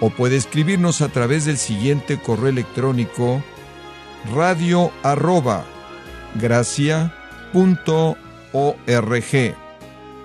O 0.00 0.10
puede 0.10 0.36
escribirnos 0.36 1.00
a 1.00 1.08
través 1.08 1.44
del 1.46 1.56
siguiente 1.56 2.18
correo 2.18 2.48
electrónico 2.48 3.42
radio 4.34 4.90
arroba 5.02 5.64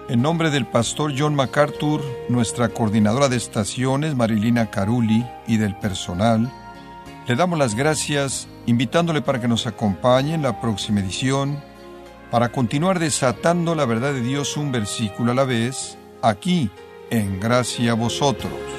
En 0.10 0.22
nombre 0.22 0.50
del 0.50 0.66
pastor 0.66 1.14
John 1.18 1.36
MacArthur, 1.36 2.02
nuestra 2.28 2.70
coordinadora 2.70 3.30
de 3.30 3.38
estaciones 3.38 4.16
Marilina 4.16 4.70
Caruli 4.70 5.26
y 5.48 5.58
del 5.58 5.76
personal, 5.78 6.52
le 7.28 7.36
damos 7.36 7.58
las 7.58 7.76
gracias 7.76 8.48
invitándole 8.66 9.22
para 9.22 9.40
que 9.40 9.48
nos 9.48 9.68
acompañe 9.68 10.34
en 10.34 10.42
la 10.42 10.60
próxima 10.60 11.00
edición 11.00 11.64
para 12.32 12.52
continuar 12.52 13.00
desatando 13.00 13.76
la 13.76 13.86
verdad 13.86 14.14
de 14.14 14.22
Dios 14.22 14.58
un 14.58 14.72
versículo 14.72 15.34
a 15.34 15.36
la 15.36 15.44
vez, 15.44 15.98
aquí 16.22 16.70
en 17.10 17.40
Gracia 17.40 17.92
a 17.92 17.96
Vosotros. 17.96 18.71